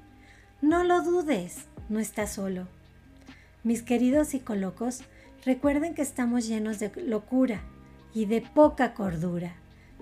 No 0.63 0.83
lo 0.83 1.03
dudes, 1.03 1.67
no 1.91 2.01
estás 2.01 2.33
solo. 2.33 2.80
Mis 3.63 3.83
queridos 3.83 4.29
psicólogos, 4.29 5.03
recuerden 5.45 5.95
que 5.95 6.01
estamos 6.01 6.49
llenos 6.49 6.79
de 6.79 6.91
locura 7.07 7.61
y 8.15 8.25
de 8.25 8.43
poca 8.55 8.95
cordura. 8.95 9.55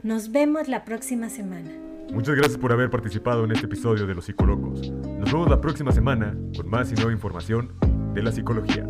Nos 0.04 0.30
vemos 0.30 0.68
la 0.68 0.84
próxima 0.84 1.28
semana. 1.28 1.70
Muchas 2.12 2.36
gracias 2.36 2.56
por 2.56 2.72
haber 2.72 2.88
participado 2.88 3.44
en 3.44 3.52
este 3.52 3.66
episodio 3.66 4.06
de 4.06 4.14
Los 4.14 4.26
Psicólogos. 4.26 4.90
Nos 4.90 5.32
vemos 5.32 5.50
la 5.50 5.60
próxima 5.60 5.90
semana 5.90 6.36
con 6.56 6.68
más 6.68 6.92
y 6.92 6.94
nueva 6.94 7.10
información 7.10 7.74
de 8.14 8.22
la 8.22 8.30
psicología. 8.30 8.86